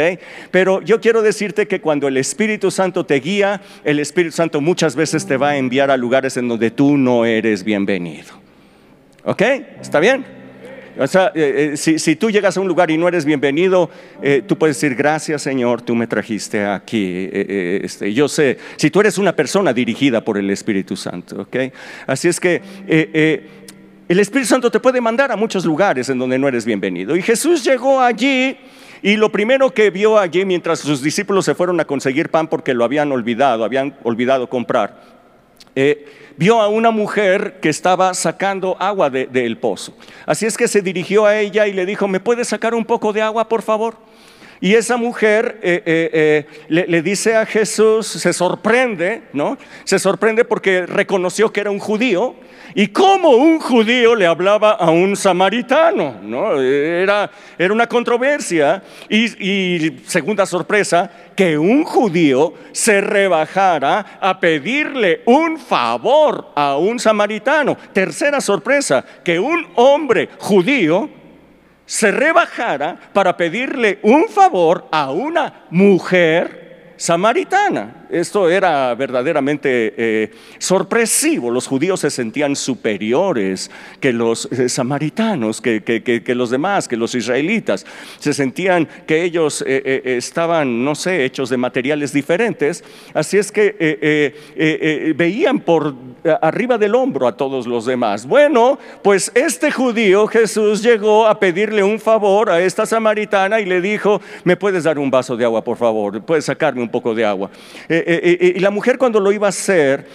[0.49, 4.95] Pero yo quiero decirte que cuando el Espíritu Santo te guía, el Espíritu Santo muchas
[4.95, 8.35] veces te va a enviar a lugares en donde tú no eres bienvenido.
[9.25, 9.41] ¿Ok?
[9.81, 10.36] ¿Está bien?
[10.99, 13.89] O sea, eh, eh, si, tú llegas a un lugar y no eres bienvenido,
[14.21, 17.29] eh, tú puedes decir, gracias Señor, tú me trajiste aquí.
[17.31, 21.55] Este, yo sé, si tú eres una persona dirigida por el Espíritu Santo, ¿ok?
[22.07, 26.47] Así es que el Espíritu Santo te puede mandar a muchos lugares en donde no
[26.47, 27.15] eres bienvenido.
[27.15, 28.57] Y Jesús llegó allí
[29.01, 32.73] y lo primero que vio allí mientras sus discípulos se fueron a conseguir pan porque
[32.73, 35.16] lo habían olvidado, habían olvidado comprar
[35.79, 39.93] eh, vio a una mujer que estaba sacando agua del pozo.
[40.25, 43.13] Así es que se dirigió a ella y le dijo, ¿me puedes sacar un poco
[43.13, 43.95] de agua, por favor?
[44.59, 49.57] Y esa mujer eh, eh, le, le, dice a Jesús, se sorprende, ¿no?
[49.83, 52.35] Se sorprende porque reconoció que era un judío
[52.75, 56.61] y cómo un judío le hablaba a un samaritano, ¿no?
[56.61, 58.83] Era, era una controversia.
[59.09, 67.77] Y, segunda sorpresa, que un judío se rebajara a pedirle un favor a un samaritano.
[67.93, 71.09] Tercera sorpresa, que un hombre judío
[71.87, 78.06] se rebajara para pedirle un favor a una mujer samaritana.
[78.09, 81.51] Esto era verdaderamente eh, sorpresivo.
[81.51, 87.85] Los judíos se sentían superiores que los eh, samaritanos, que, los demás, que los israelitas.
[88.19, 92.83] Se sentían que ellos eh, estaban, no sé, hechos de materiales diferentes.
[93.13, 94.33] Así es que
[95.17, 95.95] veían por
[96.41, 98.25] arriba del hombro a todos los demás.
[98.25, 103.81] Bueno, pues este judío Jesús llegó a pedirle un favor a esta samaritana y le
[103.81, 106.21] dijo, ¿me puedes dar un vaso de agua, por favor?
[106.21, 107.49] ¿Puedes sacarme un poco de agua?
[107.89, 110.05] Eh, eh, eh, y la mujer cuando lo iba a hacer,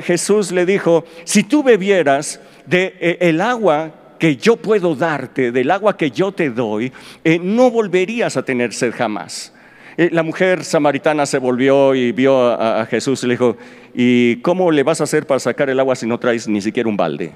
[0.00, 5.96] Jesús le dijo, si tú bebieras de el agua que yo puedo darte, del agua
[5.96, 6.92] que yo te doy,
[7.40, 9.52] no volverías a tener sed jamás.
[9.96, 13.56] La mujer samaritana se volvió y vio a, Jesús y le dijo,
[13.94, 16.88] ¿y cómo le vas a hacer para sacar el agua si no traes ni siquiera
[16.88, 17.32] un balde?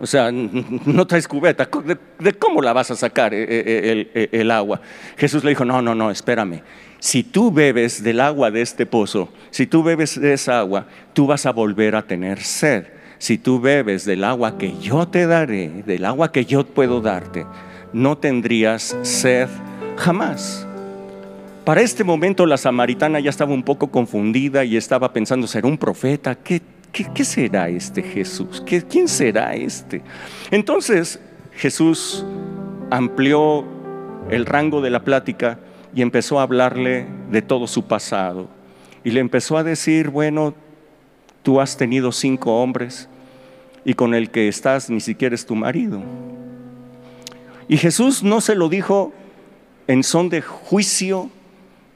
[0.00, 1.68] O sea, no traes cubeta.
[2.18, 4.80] ¿De, cómo la vas a sacar el agua?
[5.16, 6.62] Jesús le dijo, no, no, no, espérame
[7.04, 11.26] si tú bebes del agua de este pozo, si tú bebes de esa agua, tú
[11.26, 12.86] vas a volver a tener sed.
[13.18, 17.44] Si tú bebes del agua que yo te daré, del agua que yo puedo darte,
[17.92, 19.50] no tendrías sed
[19.98, 20.66] jamás.
[21.66, 25.76] Para este momento la samaritana ya estaba un poco confundida y estaba pensando, ¿será un
[25.76, 26.34] profeta?
[26.34, 26.62] ¿Qué,
[27.22, 28.64] será este Jesús?
[28.64, 30.00] ¿Quién será este?
[30.50, 31.20] Entonces
[31.52, 32.24] Jesús
[32.90, 33.62] amplió
[34.30, 35.58] el rango de la plática
[35.94, 38.48] y empezó a hablarle de todo su pasado.
[39.04, 40.54] Y le empezó a decir, bueno,
[41.42, 43.08] tú has tenido cinco hombres
[43.84, 46.02] y con el que estás ni siquiera es tu marido.
[47.68, 49.12] Y Jesús no se lo dijo
[49.86, 51.30] en son de juicio,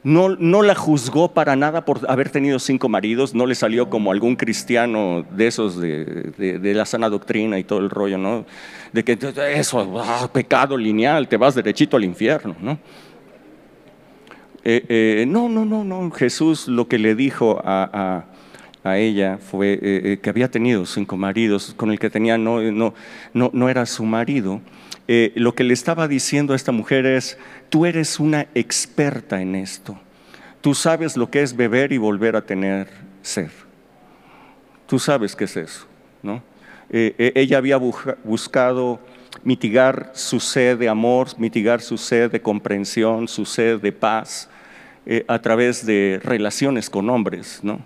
[0.05, 4.13] no, no, la juzgó para nada por haber tenido cinco maridos, no le salió como
[4.13, 8.47] algún cristiano de esos de, la sana doctrina y todo el rollo, ¿no?
[8.93, 9.19] De que
[9.55, 12.79] eso, ah, pecado lineal, te vas derechito al infierno, ¿no?
[14.64, 16.11] Eh, eh, no, no, no, no.
[16.11, 18.25] Jesús lo que le dijo a,
[18.85, 22.94] ella fue eh, que había tenido cinco maridos, con el que tenía no, no,
[23.35, 24.61] no, no era su marido.
[25.07, 29.99] lo que le estaba diciendo a esta mujer es, tú eres una experta en esto.
[30.62, 32.88] tú sabes lo que es beber y volver a tener
[33.23, 33.50] sed.
[34.87, 35.87] Tú sabes qué es eso,
[36.23, 36.42] ¿no?
[36.90, 39.00] Ella había buscado
[39.45, 44.49] mitigar su sed de amor, mitigar su sed de comprensión, su sed de paz
[45.07, 47.81] eh, a través de relaciones con hombres, ¿no?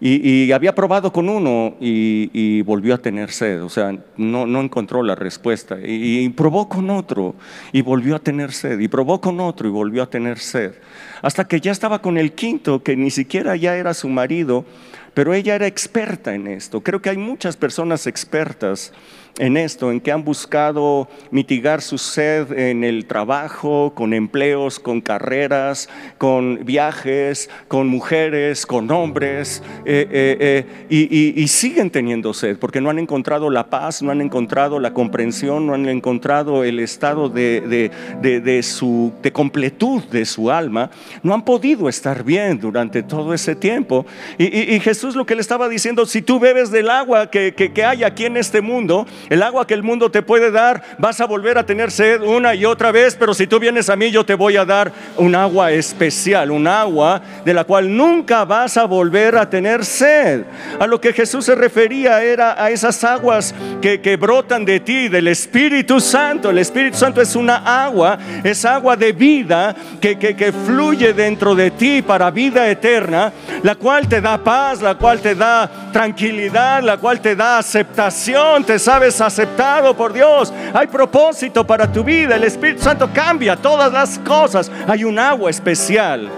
[0.00, 5.02] Y, había probado con uno y, volvió a tener sed, o sea, no, no encontró
[5.02, 5.78] la respuesta.
[5.82, 7.34] Y, probó con otro
[7.72, 8.80] y volvió a tener sed.
[8.80, 10.74] Y probó con otro y volvió a tener sed.
[11.22, 14.66] Hasta que ya estaba con el quinto, que ni siquiera ya era su marido,
[15.14, 16.82] pero ella era experta en esto.
[16.82, 18.92] Creo que hay muchas personas expertas
[19.38, 25.00] en esto, en que han buscado mitigar su sed en el trabajo, con empleos, con
[25.00, 32.80] carreras, con viajes, con mujeres, con hombres, eh, eh, eh, y, siguen teniendo sed, porque
[32.80, 37.28] no han encontrado la paz, no han encontrado la comprensión, no han encontrado el estado
[37.28, 40.90] de, de, su, de completud de su alma,
[41.22, 44.06] no han podido estar bien durante todo ese tiempo.
[44.38, 48.04] Y, Jesús lo que le estaba diciendo, si tú bebes del agua que, que hay
[48.04, 51.58] aquí en este mundo, el agua que el mundo te puede dar, vas a volver
[51.58, 54.34] a tener sed una y otra vez, pero si tú vienes a mí, yo te
[54.34, 59.36] voy a dar un agua especial, un agua de la cual nunca vas a volver
[59.36, 60.44] a tener sed.
[60.78, 65.08] A lo que Jesús se refería era a esas aguas que, que brotan de ti,
[65.08, 66.50] del Espíritu Santo.
[66.50, 71.54] El Espíritu Santo es una agua, es agua de vida que, que, que fluye dentro
[71.54, 76.82] de ti para vida eterna, la cual te da paz, la cual te da tranquilidad,
[76.82, 80.52] la cual te da aceptación, te sabes aceptado por Dios.
[80.72, 82.36] Hay propósito para tu vida.
[82.36, 84.70] El Espíritu Santo cambia todas las cosas.
[84.86, 86.28] Hay un agua especial.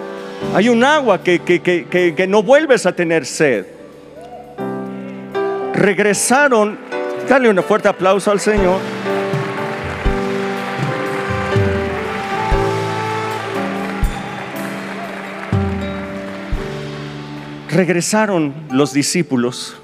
[0.55, 3.67] Hay un agua que, que, no vuelves a tener sed.
[5.75, 6.79] Regresaron.
[7.29, 8.81] Dale un fuerte aplauso al Señor.
[17.69, 19.77] Regresaron los discípulos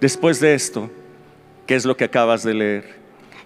[0.00, 0.90] después de esto,
[1.68, 2.84] que es lo que acabas de leer.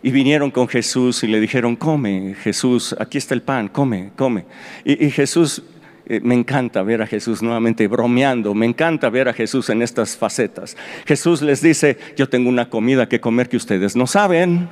[0.01, 4.47] Y vinieron con Jesús y le dijeron, come Jesús, aquí está el pan, come, come.
[4.85, 5.63] Y, Jesús,
[6.07, 10.17] eh, me encanta ver a Jesús nuevamente bromeando, me encanta ver a Jesús en estas
[10.17, 10.77] facetas.
[11.05, 14.69] Jesús les dice, yo tengo una comida que comer que ustedes no saben.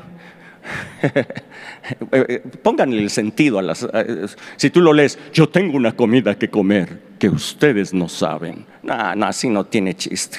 [2.63, 3.89] Pónganle el sentido a las...
[4.57, 8.65] Si tú lo lees, yo tengo una comida que comer que ustedes no saben.
[8.83, 10.39] No, no, así no tiene chiste.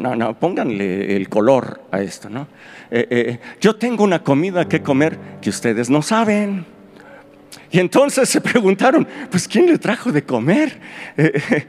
[0.00, 2.46] No, no, pónganle el color a esto, ¿no?
[2.90, 6.66] Eh, eh, yo tengo una comida que comer que ustedes no saben.
[7.72, 10.76] Y entonces se preguntaron, pues ¿quién le trajo de comer?
[11.16, 11.66] Eh,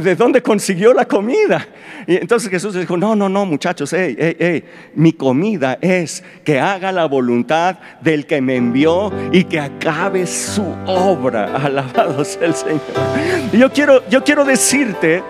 [0.00, 1.66] ¿De dónde consiguió la comida?
[2.06, 3.94] Y entonces Jesús dijo, no, no, no, muchachos,
[4.94, 10.64] mi comida es que haga la voluntad del que me envió y que acabe su
[10.86, 11.56] obra.
[11.64, 12.80] Alabado sea el Señor.
[13.52, 15.22] yo quiero, yo quiero decirte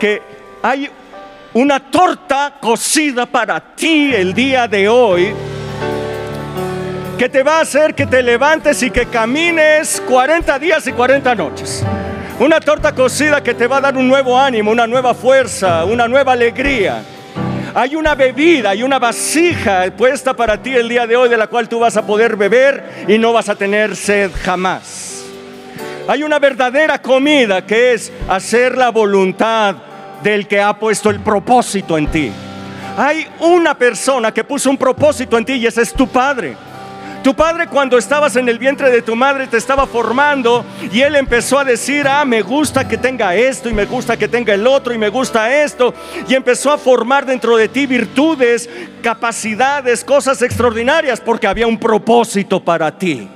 [0.00, 0.22] que
[0.62, 0.88] hay
[1.54, 5.34] una torta cocida para ti el día de hoy
[7.18, 11.34] que te va a hacer que te levantes y que camines 40 días y 40
[11.34, 11.84] noches.
[12.40, 16.08] Una torta cocida que te va a dar un nuevo ánimo, una nueva fuerza, una
[16.08, 17.02] nueva alegría.
[17.74, 21.46] Hay una bebida, hay una vasija puesta para ti el día de hoy de la
[21.46, 25.24] cual tú vas a poder beber y no vas a tener sed jamás.
[26.08, 29.91] Hay una verdadera comida que es hacer la voluntad
[30.22, 32.32] del que ha puesto el propósito en ti.
[32.96, 36.56] Hay una persona que puso un propósito en ti y ese es tu padre.
[37.22, 41.14] Tu padre cuando estabas en el vientre de tu madre te estaba formando y él
[41.14, 44.66] empezó a decir, ah, me gusta que tenga esto y me gusta que tenga el
[44.66, 45.94] otro y me gusta esto.
[46.28, 48.68] Y empezó a formar dentro de ti virtudes,
[49.02, 53.28] capacidades, cosas extraordinarias porque había un propósito para ti.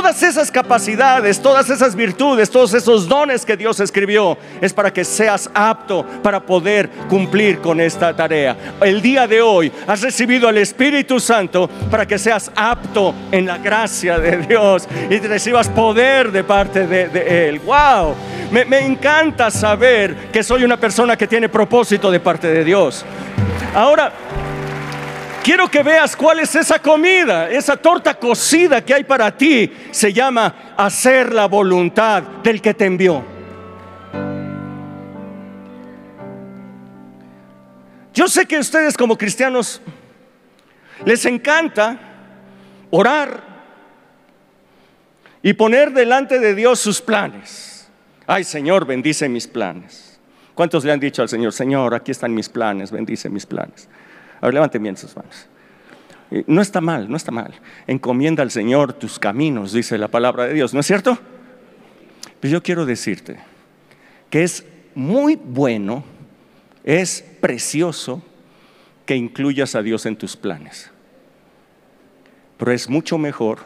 [0.00, 5.04] Todas esas capacidades, todas esas virtudes, todos esos dones que Dios escribió es para que
[5.04, 8.56] seas apto para poder cumplir con esta tarea.
[8.80, 13.58] El día de hoy has recibido al Espíritu Santo para que seas apto en la
[13.58, 17.58] gracia de Dios y recibas poder de parte de, Él.
[17.58, 18.14] ¡Wow!
[18.50, 23.04] Me, me encanta saber que soy una persona que tiene propósito de parte de Dios.
[23.74, 24.10] Ahora,
[25.50, 29.68] Quiero que veas cuál es esa comida, esa torta cocida que hay para ti.
[29.90, 33.24] Se llama hacer la voluntad del que te envió.
[38.14, 39.82] Yo sé que ustedes como cristianos
[41.04, 41.98] les encanta
[42.90, 43.42] orar
[45.42, 47.88] y poner delante de Dios sus planes.
[48.24, 50.20] Ay Señor, bendice mis planes.
[50.54, 53.88] ¿Cuántos le han dicho al Señor, Señor, aquí están mis planes, bendice mis planes?
[54.40, 55.46] A ver, levanten bien sus manos.
[56.46, 57.54] No está mal, no está mal.
[57.86, 61.18] Encomienda al Señor tus caminos, dice la palabra de Dios, ¿no es cierto?
[62.38, 63.38] Pero yo quiero decirte
[64.30, 64.64] que es
[64.94, 66.04] muy bueno,
[66.84, 68.22] es precioso
[69.06, 70.90] que incluyas a Dios en tus planes.
[72.56, 73.58] Pero es mucho mejor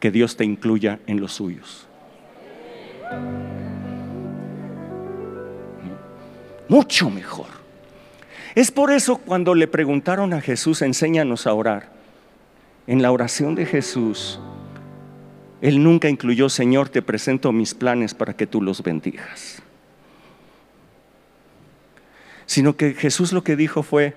[0.00, 1.86] que Dios te incluya en los suyos.
[6.68, 7.57] Mucho mejor.
[8.58, 11.92] Es por eso cuando le preguntaron a Jesús, enséñanos a orar.
[12.88, 14.40] En la oración de Jesús,
[15.60, 19.62] Él nunca incluyó, Señor, te presento mis planes para que tú los bendigas.
[22.46, 24.16] Sino que Jesús lo que dijo fue,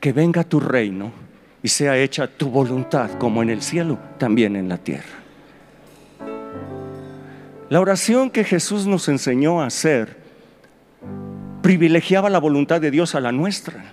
[0.00, 1.10] que venga tu reino
[1.62, 5.16] y sea hecha tu voluntad como en el cielo, también en la tierra.
[7.70, 10.17] La oración que Jesús nos enseñó a hacer
[11.68, 13.92] privilegiaba la voluntad de Dios a la nuestra.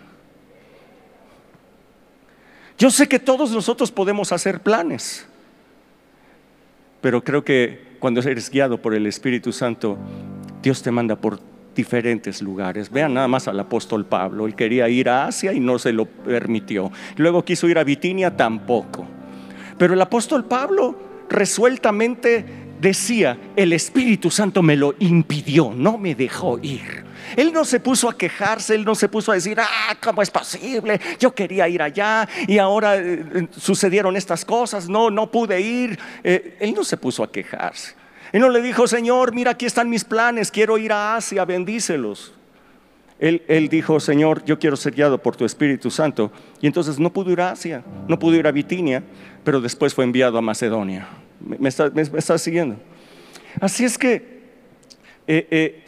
[2.77, 5.27] Yo sé que todos nosotros podemos hacer planes,
[7.01, 9.97] pero creo que cuando eres guiado por el Espíritu Santo,
[10.63, 11.37] Dios te manda por
[11.75, 12.89] diferentes lugares.
[12.89, 14.47] Vean nada más al apóstol Pablo.
[14.47, 16.93] Él quería ir a Asia y no se lo permitió.
[17.17, 19.05] Luego quiso ir a Bitinia tampoco.
[19.77, 20.97] Pero el apóstol Pablo
[21.27, 22.45] resueltamente
[22.79, 27.04] decía, el Espíritu Santo me lo impidió, no me dejó ir.
[27.35, 30.31] Él no se puso a quejarse, él no se puso a decir, ah, ¿cómo es
[30.31, 30.99] posible?
[31.19, 35.99] Yo quería ir allá y ahora eh, sucedieron estas cosas, no, no pude ir.
[36.23, 37.95] Eh, él no se puso a quejarse.
[38.31, 42.33] Él no le dijo, Señor, mira, aquí están mis planes, quiero ir a Asia, bendícelos.
[43.17, 46.31] Él, él, dijo, Señor, yo quiero ser guiado por tu Espíritu Santo.
[46.59, 49.03] Y entonces no pudo ir a Asia, no pudo ir a Bitinia,
[49.43, 51.07] pero después fue enviado a Macedonia.
[51.39, 52.77] ¿Me, está, siguiendo?
[53.61, 54.15] Así es que
[55.27, 55.84] eh, eh,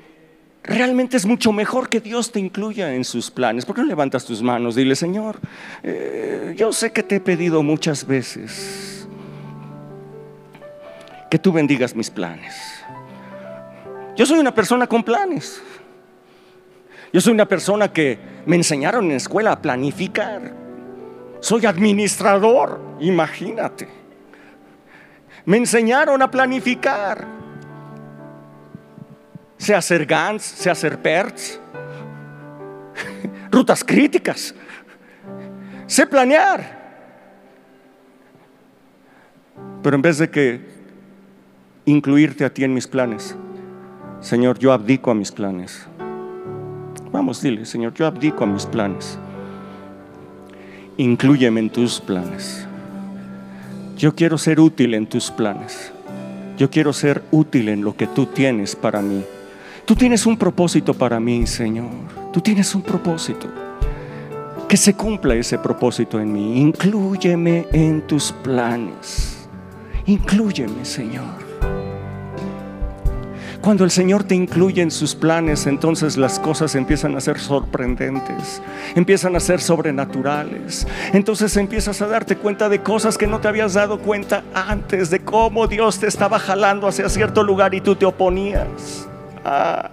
[0.68, 3.65] realmente es mucho mejor que Dios te incluya en sus planes.
[3.65, 4.76] ¿Por qué no levantas tus manos?
[4.76, 5.39] Dile, Señor,
[5.82, 9.07] eh, yo sé que te he pedido muchas veces
[11.32, 12.55] que tú bendigas mis planes.
[14.15, 15.61] Yo soy una persona con planes.
[17.13, 20.53] Yo soy una persona que me enseñaron en la escuela a planificar.
[21.39, 23.88] Soy administrador, imagínate.
[25.45, 27.36] Me enseñaron a planificar.
[29.57, 31.59] Sé hacer GANs, sé hacer PERTs,
[33.51, 34.53] rutas críticas.
[35.87, 36.77] Sé planear.
[39.81, 40.77] Pero en vez de que
[41.87, 43.35] incluirte a ti en mis planes.
[44.19, 45.87] Señor, yo abdico a mis planes.
[47.11, 49.17] Vamos, dile, Señor, yo abdico a mis planes.
[50.97, 52.67] Inclúyeme en tus planes.
[53.95, 55.93] Yo quiero ser útil en tus planes.
[56.57, 59.23] Yo quiero ser útil en lo que tú tienes para mí.
[59.88, 61.88] Tú tienes un propósito para mí, Señor.
[62.33, 63.47] Tú tienes un propósito.
[64.67, 66.59] Que se cumpla ese propósito en mí.
[66.59, 69.47] Inclúyeme en tus planes.
[70.05, 71.47] Inclúyeme, Señor.
[73.61, 78.61] Cuando el Señor te incluye en sus planes, entonces las cosas empiezan a ser sorprendentes,
[78.93, 80.85] empiezan a ser sobrenaturales.
[81.13, 85.21] Entonces empiezas a darte cuenta de cosas que no te habías dado cuenta antes, de
[85.21, 89.06] cómo Dios te estaba jalando hacia cierto lugar y tú te oponías.
[89.49, 89.89] Ah.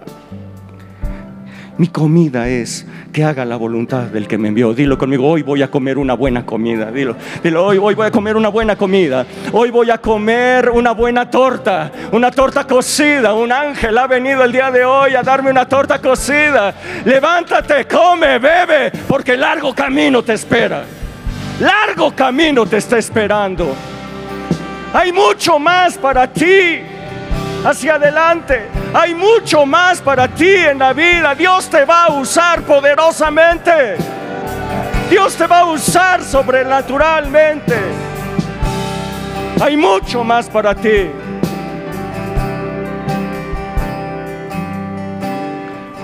[1.77, 4.73] Mi comida es que haga la voluntad del que me envió.
[4.73, 6.91] Dilo conmigo, hoy voy a comer una buena comida.
[6.91, 9.25] Dilo, dilo hoy, hoy voy a comer una buena comida.
[9.53, 13.33] Hoy voy a comer una buena torta, una torta cocida.
[13.33, 16.73] Un ángel ha venido el día de hoy a darme una torta cocida.
[17.05, 20.83] Levántate, come, bebe, porque largo camino te espera.
[21.61, 23.73] Largo camino te está esperando.
[24.93, 26.94] Hay mucho más para ti
[27.65, 28.67] hacia adelante.
[28.93, 31.33] Hay mucho más para ti en la vida.
[31.35, 33.97] Dios te va a usar poderosamente.
[35.09, 37.75] Dios te va a usar sobrenaturalmente.
[39.61, 41.09] Hay mucho más para ti.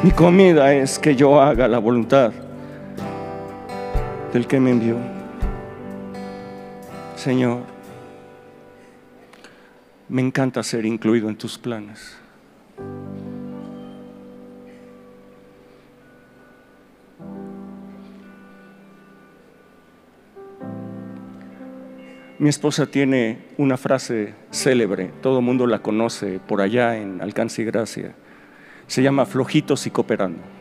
[0.03, 2.31] Mi comida es que yo haga la voluntad
[4.33, 4.95] del que me envió.
[7.15, 7.70] Señor,
[10.11, 12.17] me encanta ser incluido en tus planes.
[22.37, 27.61] Mi esposa tiene una frase célebre, todo el mundo la conoce por allá en Alcance
[27.61, 28.13] y Gracia.
[28.87, 30.60] Se llama flojitos y cooperando.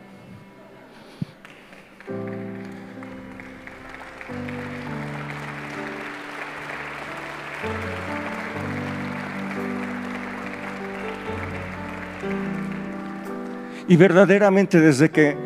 [13.91, 15.37] Y verdaderamente desde que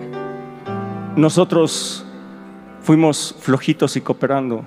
[1.16, 2.04] nosotros
[2.82, 4.66] fuimos flojitos y cooperando,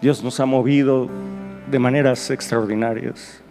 [0.00, 1.08] Dios nos ha movido
[1.68, 3.42] de maneras extraordinarias.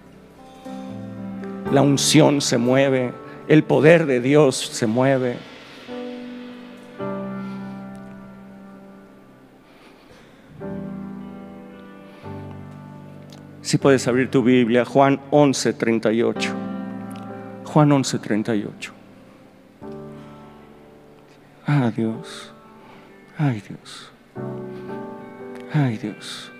[1.73, 3.11] la unción se mueve,
[3.49, 5.35] el poder de Dios se mueve.
[13.61, 16.58] Si puedes abrir tu Biblia, Juan 11, 38.
[17.71, 18.93] Juan 11, 38.
[21.67, 22.51] Ah, Dios.
[23.37, 24.11] Ay, Dios.
[25.71, 26.51] Ay, Dios.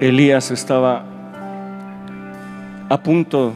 [0.00, 1.04] Elías estaba
[2.88, 3.52] a punto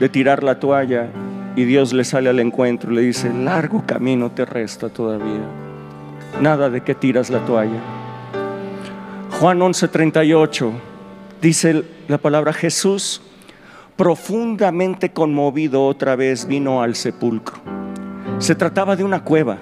[0.00, 1.06] de tirar la toalla
[1.54, 5.69] y Dios le sale al encuentro y le dice, largo camino te resta todavía.
[6.40, 7.80] Nada de que tiras la toalla.
[9.38, 10.72] Juan 11:38
[11.40, 13.22] dice la palabra Jesús,
[13.96, 17.58] profundamente conmovido otra vez, vino al sepulcro.
[18.38, 19.58] Se trataba de una cueva.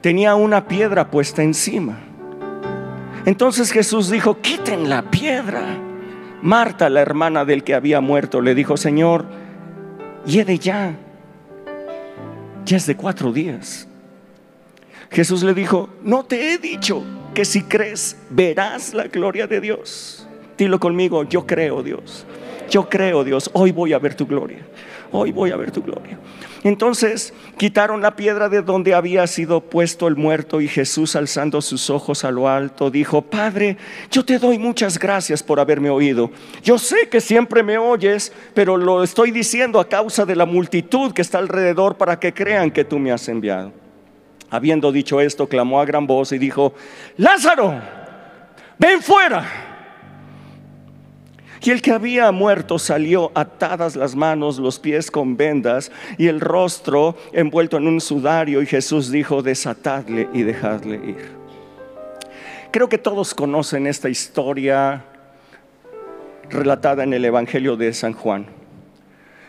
[0.00, 1.98] Tenía una piedra puesta encima.
[3.24, 5.76] Entonces Jesús dijo, quiten la piedra.
[6.42, 9.26] Marta, la hermana del que había muerto, le dijo, Señor,
[10.24, 10.96] hiede ya.
[12.64, 13.87] Ya es de cuatro días.
[15.10, 17.02] Jesús le dijo, no te he dicho
[17.34, 20.26] que si crees verás la gloria de Dios.
[20.56, 22.26] Dilo conmigo, yo creo Dios.
[22.68, 24.58] Yo creo Dios, hoy voy a ver tu gloria.
[25.10, 26.18] Hoy voy a ver tu gloria.
[26.64, 31.88] Entonces quitaron la piedra de donde había sido puesto el muerto y Jesús alzando sus
[31.88, 33.78] ojos a lo alto dijo, Padre,
[34.10, 36.30] yo te doy muchas gracias por haberme oído.
[36.62, 41.12] Yo sé que siempre me oyes, pero lo estoy diciendo a causa de la multitud
[41.12, 43.72] que está alrededor para que crean que tú me has enviado.
[44.50, 46.74] Habiendo dicho esto, clamó a gran voz y dijo,
[47.16, 47.80] Lázaro,
[48.78, 49.46] ven fuera.
[51.60, 56.40] Y el que había muerto salió atadas las manos, los pies con vendas y el
[56.40, 58.62] rostro envuelto en un sudario.
[58.62, 61.38] Y Jesús dijo, desatadle y dejadle ir.
[62.70, 65.04] Creo que todos conocen esta historia
[66.50, 68.46] relatada en el Evangelio de San Juan.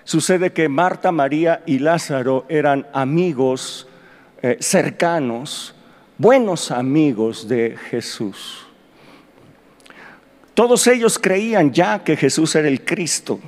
[0.03, 3.88] Sucede que Marta, María y Lázaro eran amigos
[4.41, 5.75] eh, cercanos,
[6.17, 8.65] buenos amigos de Jesús.
[10.53, 13.39] Todos ellos creían ya que Jesús era el Cristo.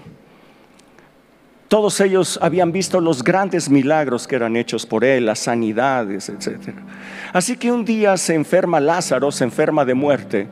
[1.67, 6.73] Todos ellos habían visto los grandes milagros que eran hechos por él, las sanidades, etc.
[7.31, 10.47] Así que un día se enferma Lázaro, se enferma de muerte,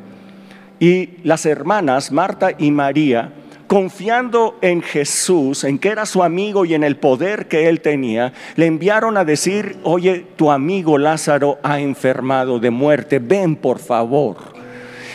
[0.80, 3.34] y las hermanas, Marta y María,
[3.70, 8.34] confiando en Jesús, en que era su amigo y en el poder que él tenía,
[8.56, 14.38] le enviaron a decir, oye, tu amigo Lázaro ha enfermado de muerte, ven por favor.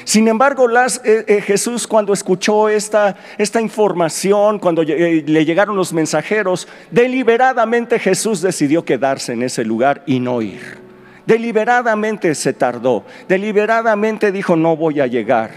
[0.05, 5.93] Sin embargo, eh, eh, Jesús cuando escuchó esta, esta información, cuando eh, le llegaron los
[5.93, 10.79] mensajeros, deliberadamente Jesús decidió quedarse en ese lugar y no ir.
[11.27, 15.51] Deliberadamente se tardó, deliberadamente dijo, no voy a llegar.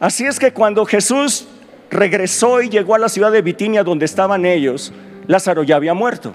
[0.00, 1.48] Así es que cuando Jesús
[1.96, 4.92] regresó y llegó a la ciudad de Bitinia donde estaban ellos,
[5.26, 6.34] Lázaro ya había muerto.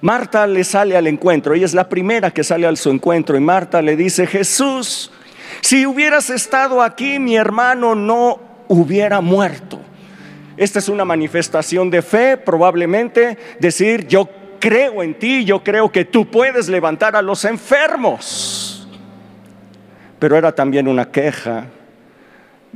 [0.00, 3.40] Marta le sale al encuentro, ella es la primera que sale a su encuentro y
[3.40, 5.10] Marta le dice, Jesús,
[5.60, 9.80] si hubieras estado aquí, mi hermano no hubiera muerto.
[10.56, 16.04] Esta es una manifestación de fe, probablemente decir, yo creo en ti, yo creo que
[16.04, 18.88] tú puedes levantar a los enfermos.
[20.18, 21.66] Pero era también una queja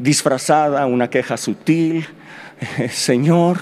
[0.00, 2.06] disfrazada, una queja sutil.
[2.90, 3.58] Señor,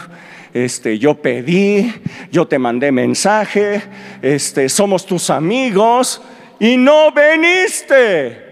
[0.54, 1.92] este, yo pedí,
[2.30, 3.82] yo te mandé mensaje,
[4.22, 6.22] este, somos tus amigos
[6.58, 8.46] y no veniste.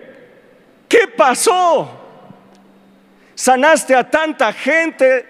[0.89, 1.91] ¿Qué pasó?
[3.35, 5.27] Sanaste a tanta gente.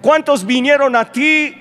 [0.00, 1.54] ¿Cuántos vinieron a ti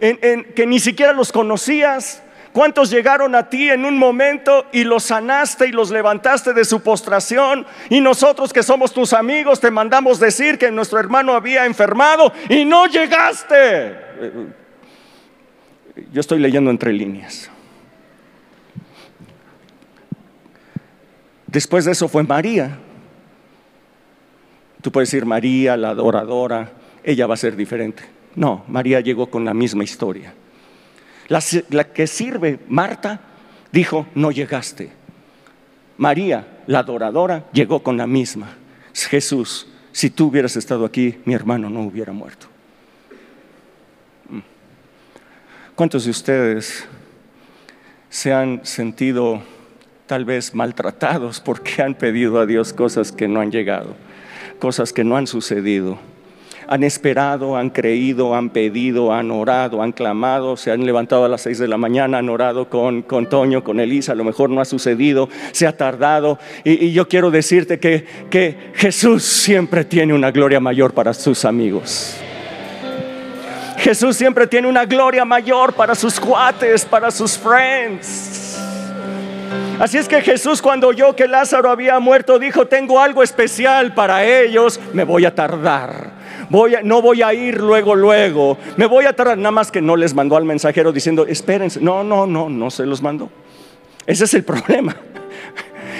[0.00, 2.23] en, que ni siquiera los conocías?
[2.54, 6.84] ¿Cuántos llegaron a ti en un momento y los sanaste y los levantaste de su
[6.84, 7.66] postración?
[7.90, 12.64] Y nosotros que somos tus amigos te mandamos decir que nuestro hermano había enfermado y
[12.64, 13.96] no llegaste.
[16.12, 17.50] Yo estoy leyendo entre líneas.
[21.48, 22.78] Después de eso fue María.
[24.80, 26.70] Tú puedes decir María, la adoradora,
[27.02, 28.04] ella va a ser diferente.
[28.36, 30.34] No, María llegó con la misma historia.
[31.28, 33.20] La, que sirve, Marta,
[33.72, 34.92] dijo, no llegaste.
[35.96, 38.56] María, la adoradora, llegó con la misma.
[38.92, 42.46] Jesús, si tú hubieras estado aquí, mi hermano no hubiera muerto.
[44.28, 44.40] Mm.
[45.74, 46.86] ¿Cuántos de ustedes
[48.08, 49.42] se han sentido
[50.06, 53.94] tal vez maltratados porque han pedido a Dios cosas que no han llegado?
[54.58, 55.98] cosas que no han sucedido.
[56.66, 61.42] Han esperado, han creído, han pedido, han orado, han clamado, se han levantado a las
[61.42, 64.60] seis de la mañana, han orado con, con Toño, con Elisa, a lo mejor no
[64.60, 66.38] ha sucedido, se ha tardado.
[66.64, 72.16] Y, yo quiero decirte que, que Jesús siempre tiene una gloria mayor para sus amigos.
[73.78, 78.58] Jesús siempre tiene una gloria mayor para sus cuates, para sus friends.
[79.78, 84.24] Así es que Jesús cuando oyó que Lázaro había muerto dijo, tengo algo especial para
[84.24, 86.23] ellos, me voy a tardar.
[86.54, 88.56] Voy no voy a ir luego, luego.
[88.76, 89.36] Me voy a tardar.
[89.36, 91.80] Nada más que no les mandó al mensajero diciendo, espérense.
[91.80, 93.28] No, no, no, no se los mandó.
[94.06, 94.94] Ese es el problema.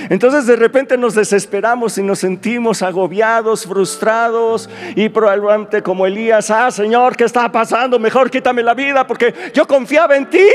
[0.09, 6.71] Entonces de repente nos desesperamos y nos sentimos agobiados, frustrados y probablemente como Elías, ah
[6.71, 7.99] Señor, ¿qué está pasando?
[7.99, 10.47] Mejor quítame la vida porque yo confiaba en ti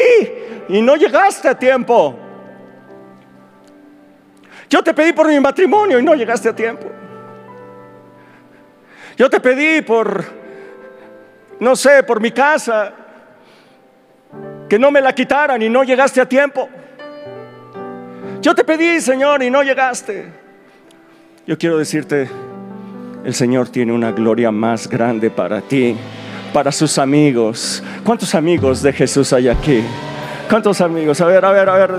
[0.70, 2.16] y no llegaste a tiempo.
[4.70, 6.86] Yo te pedí por mi matrimonio y no llegaste a tiempo.
[9.20, 10.24] Yo te pedí por,
[11.60, 12.94] no sé, por mi casa,
[14.70, 16.70] que no me la quitaran y no llegaste a tiempo.
[18.42, 20.32] Yo te pedí, Señor, y no llegaste.
[21.46, 22.30] Yo quiero decirte,
[23.26, 25.98] el Señor tiene una gloria más grande para ti,
[26.54, 27.84] para sus amigos.
[28.06, 29.84] ¿Cuántos amigos de Jesús hay aquí?
[30.50, 31.20] ¿Cuántos amigos?
[31.20, 31.92] A ver, a ver, a ver.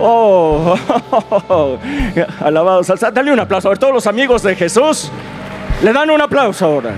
[0.00, 0.74] Oh,
[2.40, 2.80] alabado.
[3.12, 3.68] Dale un aplauso.
[3.68, 5.12] A ver, todos los amigos de Jesús
[5.82, 6.94] le dan un aplauso ahora.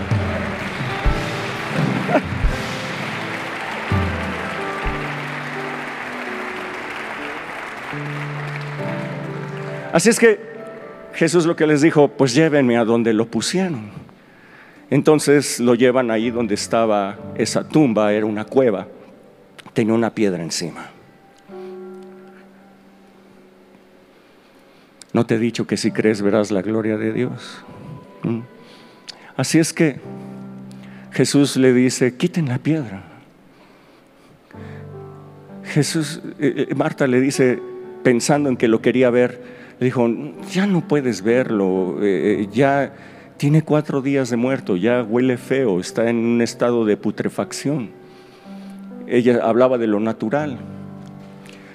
[9.92, 10.40] Así es que
[11.12, 13.90] Jesús lo que les dijo, pues llévenme a donde lo pusieron.
[14.88, 18.88] Entonces lo llevan ahí donde estaba esa tumba, era una cueva,
[19.74, 20.90] tenía una piedra encima.
[25.12, 27.62] ¿No te he dicho que si crees verás la gloria de Dios?
[28.22, 28.40] ¿Mm?
[29.36, 30.00] Así es que
[31.12, 33.04] Jesús le dice, quiten la piedra.
[35.64, 37.58] Jesús, eh, eh, Marta le dice,
[38.02, 39.42] pensando en que lo quería ver,
[39.78, 40.08] le dijo,
[40.50, 42.92] ya no puedes verlo, eh, ya
[43.36, 47.90] tiene cuatro días de muerto, ya huele feo, está en un estado de putrefacción.
[49.06, 50.58] Ella hablaba de lo natural.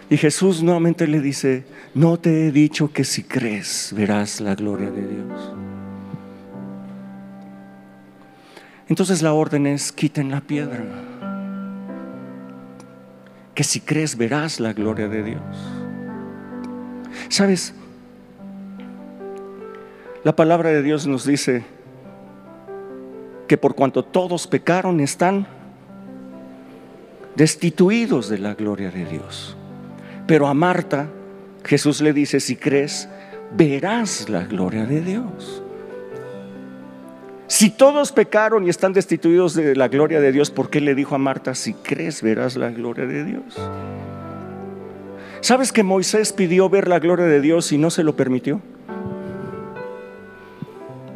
[0.09, 4.89] Y Jesús nuevamente le dice, no te he dicho que si crees verás la gloria
[4.89, 5.66] de Dios.
[8.89, 10.83] Entonces la orden es, quiten la piedra.
[13.53, 15.41] Que si crees verás la gloria de Dios.
[17.29, 17.73] ¿Sabes?
[20.23, 21.65] La palabra de Dios nos dice
[23.47, 25.47] que por cuanto todos pecaron están
[27.35, 29.55] destituidos de la gloria de Dios.
[30.25, 31.07] Pero a Marta
[31.63, 33.09] Jesús le dice, si crees,
[33.55, 35.63] verás la gloria de Dios.
[37.47, 41.15] Si todos pecaron y están destituidos de la gloria de Dios, ¿por qué le dijo
[41.15, 43.57] a Marta, si crees, verás la gloria de Dios?
[45.39, 48.61] ¿Sabes que Moisés pidió ver la gloria de Dios y no se lo permitió?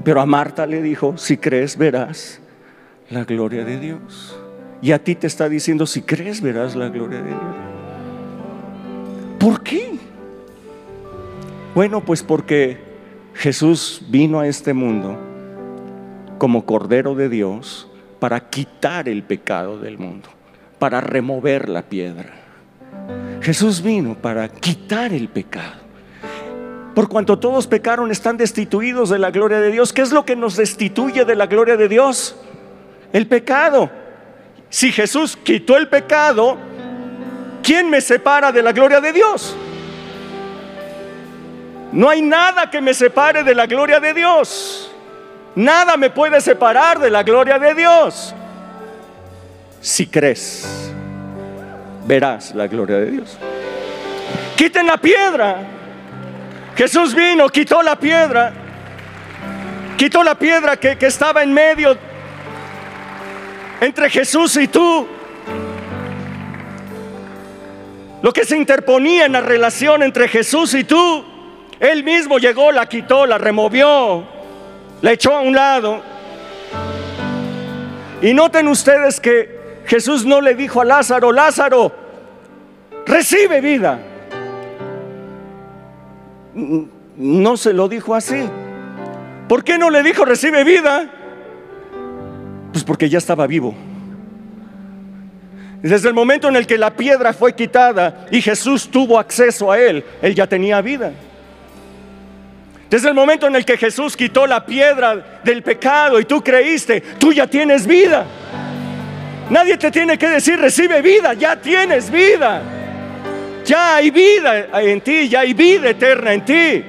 [0.05, 2.39] Pero a Marta le dijo, si crees, verás
[3.09, 4.39] la gloria de Dios.
[4.81, 7.55] Y a ti te está diciendo, si crees, verás la gloria de Dios.
[9.37, 9.95] ¿Por qué?
[11.75, 12.77] Bueno, pues porque
[13.33, 15.30] Jesús vino a este mundo
[16.41, 17.87] como Cordero de Dios
[18.17, 20.27] para quitar el pecado del mundo,
[20.79, 22.33] para remover la piedra.
[23.43, 25.79] Jesús vino para quitar el pecado.
[26.95, 29.93] Por cuanto todos pecaron, están destituidos de la gloria de Dios.
[29.93, 32.35] ¿Qué es lo que nos destituye de la gloria de Dios?
[33.13, 33.91] El pecado.
[34.67, 36.57] Si Jesús quitó el pecado,
[37.61, 39.55] ¿quién me separa de la gloria de Dios?
[41.91, 44.91] No hay nada que me separe de la gloria de Dios.
[45.55, 48.33] Nada me puede separar de la gloria de Dios.
[49.81, 50.91] Si crees,
[52.05, 53.37] verás la gloria de Dios.
[54.55, 55.57] Quiten la piedra.
[56.75, 58.53] Jesús vino, quitó la piedra.
[59.97, 61.97] Quitó la piedra que, que estaba en medio
[63.81, 65.07] entre Jesús y tú.
[68.21, 71.25] Lo que se interponía en la relación entre Jesús y tú.
[71.79, 74.30] Él mismo llegó, la quitó, la removió
[75.01, 76.01] la echó a un lado.
[78.21, 81.91] Y noten ustedes que Jesús no le dijo a Lázaro, Lázaro,
[83.05, 83.99] recibe vida.
[86.53, 88.47] No se lo dijo así.
[89.47, 91.09] ¿Por qué no le dijo recibe vida?
[92.71, 93.73] Pues porque ya estaba vivo.
[95.81, 99.79] Desde el momento en el que la piedra fue quitada y Jesús tuvo acceso a
[99.79, 101.11] él, él ya tenía vida.
[102.91, 106.99] Desde el momento en el que Jesús quitó la piedra del pecado y tú creíste,
[107.17, 108.25] tú ya tienes vida.
[109.49, 112.61] Nadie te tiene que decir, recibe vida, ya tienes vida.
[113.63, 116.83] Ya hay vida en ti, ya hay vida eterna en ti.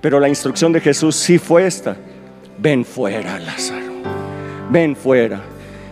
[0.00, 1.96] Pero la instrucción de Jesús sí fue esta.
[2.56, 3.92] Ven fuera, Lázaro.
[4.70, 5.40] Ven fuera.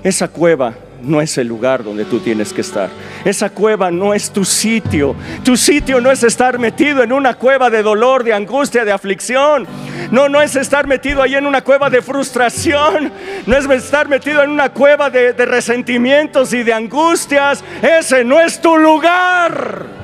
[0.04, 0.72] Esa cueva
[1.02, 2.88] no es el lugar donde tú tienes que estar.
[3.24, 5.14] Esa cueva no es tu sitio.
[5.44, 9.66] Tu sitio no es estar metido en una cueva de dolor, de angustia, de aflicción.
[10.10, 13.12] No, no es estar metido ahí en una cueva de frustración.
[13.46, 17.62] No es estar metido en una cueva de, resentimientos y de angustias.
[17.82, 20.02] Ese no es tu lugar.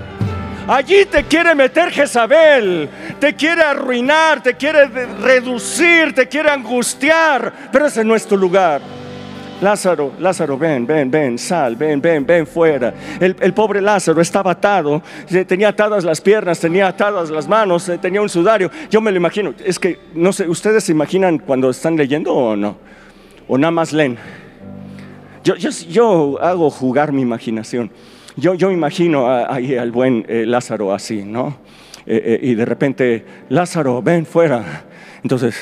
[0.66, 7.86] Allí te quiere meter Jezabel, te quiere arruinar, te quiere reducir, te quiere angustiar, pero
[7.86, 8.82] ese no es tu lugar.
[9.60, 12.94] Lázaro, Lázaro, ven, ven, ven, sal, ven, ven, ven fuera.
[13.18, 15.02] El, pobre Lázaro estaba atado,
[15.48, 18.70] tenía atadas las piernas, tenía atadas las manos, eh, tenía un sudario.
[18.88, 22.54] Yo me lo imagino, es que no sé, ¿ustedes se imaginan cuando están leyendo o
[22.54, 22.76] no?
[23.48, 24.16] ¿O nada más leen?
[25.42, 27.90] Yo, yo, hago jugar mi imaginación.
[28.36, 31.56] Yo, yo imagino ahí al buen eh, Lázaro así, ¿no?
[32.06, 34.84] Eh, y de repente, Lázaro, ven fuera.
[35.22, 35.56] Entonces,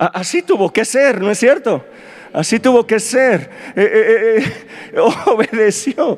[0.00, 1.84] Así tuvo que ser, ¿no es cierto?
[2.32, 3.50] Así tuvo que ser.
[3.76, 4.44] Eh, eh,
[4.94, 6.16] eh, obedeció.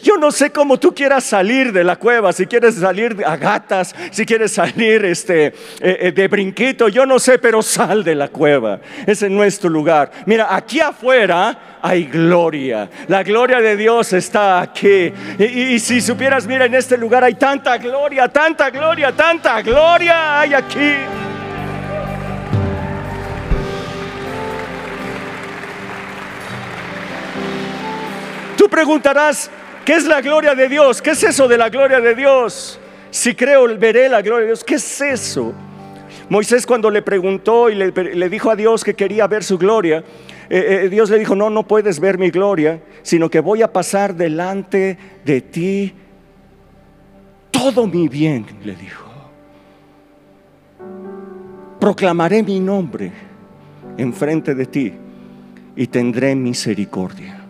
[0.00, 3.92] yo no sé cómo tú quieras salir de la cueva, si quieres salir a gatas,
[4.12, 8.80] si quieres salir este, de brinquito, yo no sé, pero sal de la cueva.
[9.04, 10.12] Ese es nuestro lugar.
[10.26, 12.88] Mira, aquí afuera hay gloria.
[13.08, 15.12] La gloria de Dios está aquí.
[15.40, 20.54] Y si supieras, mira, en este lugar hay tanta gloria, tanta gloria, tanta gloria hay
[20.54, 21.31] aquí.
[28.62, 29.50] Tú preguntarás,
[29.84, 31.02] ¿qué es la gloria de Dios?
[31.02, 32.78] ¿Qué es eso de la gloria de Dios?
[33.10, 34.62] Si creo, veré la gloria de Dios.
[34.62, 35.52] ¿Qué es eso?
[36.28, 40.04] Moisés cuando le preguntó y le, dijo a Dios que quería ver su gloria,
[40.48, 43.72] eh, eh, Dios le dijo, no, no puedes ver mi gloria, sino que voy a
[43.72, 45.92] pasar delante de ti
[47.50, 49.10] todo mi bien, le dijo.
[51.80, 53.10] Proclamaré mi nombre
[53.96, 54.92] enfrente de ti
[55.74, 57.41] y tendré misericordia.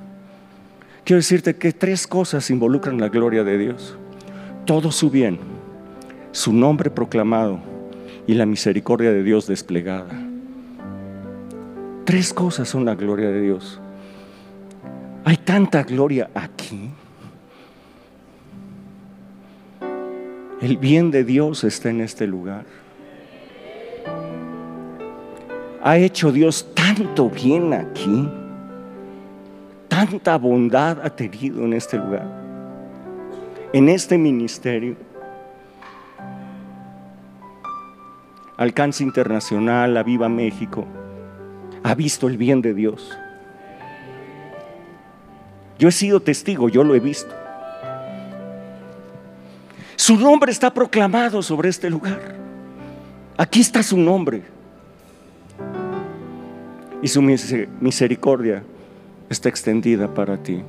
[1.04, 3.96] Quiero decirte que tres cosas involucran la gloria de Dios.
[4.64, 5.38] Todo su bien,
[6.30, 7.58] su nombre proclamado
[8.26, 10.12] y la misericordia de Dios desplegada.
[12.04, 13.80] Tres cosas son la gloria de Dios.
[15.24, 16.90] Hay tanta gloria aquí.
[20.60, 22.64] El bien de Dios está en este lugar.
[25.82, 28.28] Ha hecho Dios tanto bien aquí
[30.06, 32.26] tanta bondad ha tenido en este lugar,
[33.72, 34.96] en este ministerio.
[38.56, 40.86] Alcance Internacional, la Viva México,
[41.84, 43.16] ha visto el bien de Dios.
[45.78, 47.32] Yo he sido testigo, yo lo he visto.
[49.94, 52.36] Su nombre está proclamado sobre este lugar.
[53.36, 54.42] Aquí está su nombre.
[57.00, 58.64] Y su misericordia
[59.32, 60.62] está extendida para ti.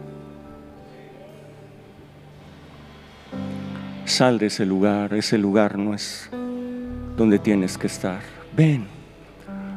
[4.05, 6.29] Sal de ese lugar, ese lugar no es
[7.17, 8.21] donde tienes que estar.
[8.55, 8.85] Ven,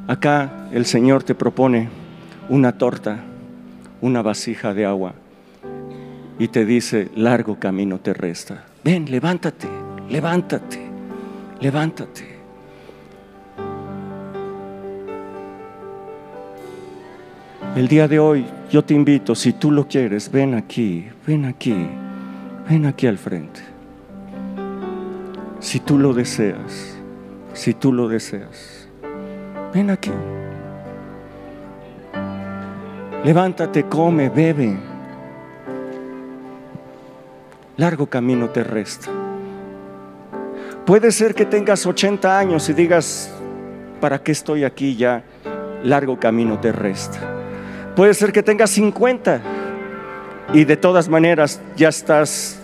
[0.07, 1.89] acá el Señor te propone
[2.49, 3.21] una torta,
[4.01, 5.15] una vasija de agua
[6.39, 8.65] y te dice, largo camino te resta.
[8.85, 9.69] Ven, levántate,
[10.09, 10.87] levántate,
[11.61, 12.36] levántate.
[17.77, 21.77] El día de hoy yo te invito, si tú lo quieres, ven aquí, ven aquí,
[22.71, 23.61] ven aquí al frente.
[25.61, 26.97] Si tú lo deseas,
[27.53, 28.89] si tú lo deseas,
[29.75, 30.11] ven aquí.
[33.23, 34.75] Levántate, come, bebe.
[37.77, 39.11] Largo camino te resta.
[40.87, 43.31] Puede ser que tengas 80 años y digas,
[44.01, 45.23] ¿para qué estoy aquí ya?
[45.83, 47.37] Largo camino te resta.
[47.97, 49.41] Puede ser que tengas 50
[50.53, 52.61] y de todas maneras ya estás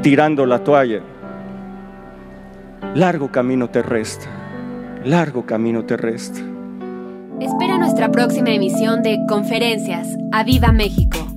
[0.00, 1.00] tirando la toalla.
[2.94, 4.26] Largo camino te resta,
[5.04, 6.38] largo camino te resta.
[7.40, 10.16] Espera nuestra próxima emisión de Conferencias.
[10.30, 11.33] ¡A Viva México!